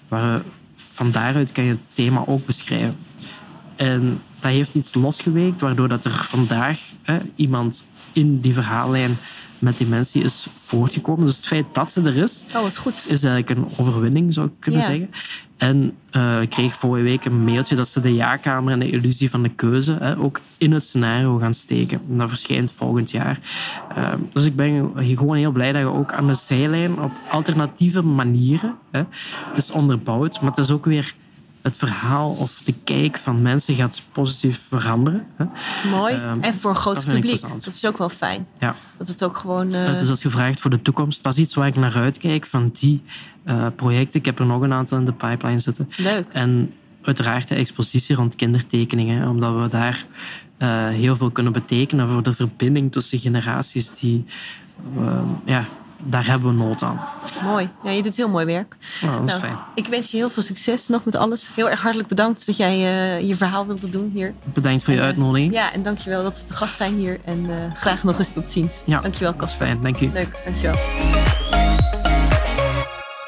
[0.07, 0.41] waar
[1.01, 2.97] van daaruit kan je het thema ook beschrijven.
[3.75, 7.83] En dat heeft iets losgeweekt, waardoor dat er vandaag hè, iemand
[8.13, 9.17] in die verhaallijn
[9.61, 11.25] met dementie is voortgekomen.
[11.25, 13.03] Dus het feit dat ze er is, Oh, wat goed.
[13.07, 14.87] is eigenlijk een overwinning, zou ik kunnen Ja.
[14.87, 15.09] zeggen.
[15.57, 19.29] En eh, ik kreeg vorige week een mailtje dat ze de ja-kamer en de illusie
[19.29, 22.01] van de keuze hè, ook in het scenario gaan steken.
[22.09, 23.39] En dat verschijnt volgend jaar.
[23.95, 28.01] Eh, dus ik ben gewoon heel blij dat je ook aan de zijlijn op alternatieve
[28.01, 29.03] manieren, hè,
[29.49, 31.15] het is onderbouwd, maar het is ook weer
[31.61, 35.27] het verhaal of de kijk van mensen gaat positief veranderen.
[35.35, 35.45] Hè.
[35.89, 36.13] Mooi.
[36.13, 37.41] Ehm, en voor een groot dat publiek.
[37.41, 38.47] Dat is ook wel fijn.
[38.59, 38.75] Ja.
[38.97, 39.71] Dat het ook gewoon...
[39.71, 41.95] eh, Uh, dus als je vraagt voor de toekomst, dat is iets waar ik naar
[41.95, 43.03] uitkijk van die
[43.43, 44.19] eh, projecten.
[44.19, 45.89] Ik heb er nog een aantal in de pipeline zitten.
[45.97, 46.25] Leuk.
[46.31, 50.05] En uiteraard de expositie rond kindertekeningen, omdat we daar
[50.57, 53.99] eh, heel veel kunnen betekenen voor de verbinding tussen generaties.
[53.99, 54.25] Die,
[54.97, 55.65] eh, ja,
[56.03, 57.01] daar hebben we nood aan.
[57.43, 57.69] Mooi.
[57.83, 58.75] Ja, je doet heel mooi werk.
[59.01, 59.57] Nou, dat is Nou, fijn.
[59.75, 61.49] ik wens je heel veel succes nog met alles.
[61.55, 64.33] Heel erg hartelijk bedankt dat jij eh, je verhaal wilde doen hier.
[64.43, 65.53] Bedankt voor je En, eh, uitnodiging.
[65.53, 67.19] Ja, en dankjewel dat we te gast zijn hier.
[67.25, 68.81] En eh, graag nog eens tot ziens.
[68.85, 69.81] Ja, Dankjewel, dat is fijn.
[69.81, 70.09] Dank u.
[70.13, 70.75] Leuk, dankjewel.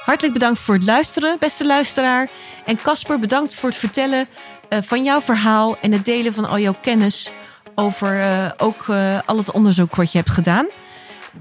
[0.06, 2.30] Hartelijk bedankt voor het luisteren, beste luisteraar.
[2.66, 4.28] En Casper, bedankt voor het vertellen
[4.70, 7.32] van jouw verhaal en het delen van al jouw kennis
[7.76, 8.24] over
[8.58, 8.86] ook
[9.26, 10.66] al het onderzoek wat je hebt gedaan.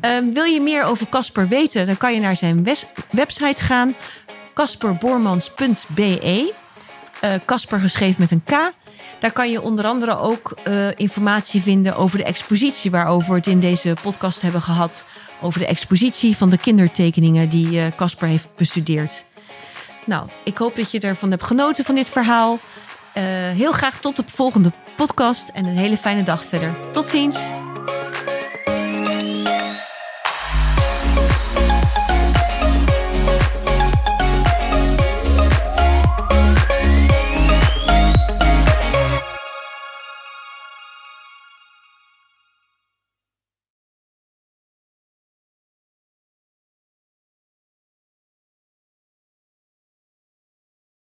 [0.01, 2.67] Ehm, wil je meer over Casper weten, dan kan je naar zijn
[3.11, 3.95] website gaan,
[4.55, 6.53] casperboormans.be.
[7.21, 8.73] Eh, Casper geschreven met een K.
[9.19, 13.47] Daar kan je onder andere ook eh, informatie vinden over de expositie waarover we het
[13.47, 15.07] in deze podcast hebben gehad.
[15.41, 19.25] Over de expositie van de kindertekeningen die eh, Casper heeft bestudeerd.
[20.05, 22.59] Nou, ik hoop dat je ervan hebt genoten van dit verhaal.
[23.55, 26.75] Heel graag tot de volgende podcast en een hele fijne dag verder.
[26.93, 27.72] Tot ziens!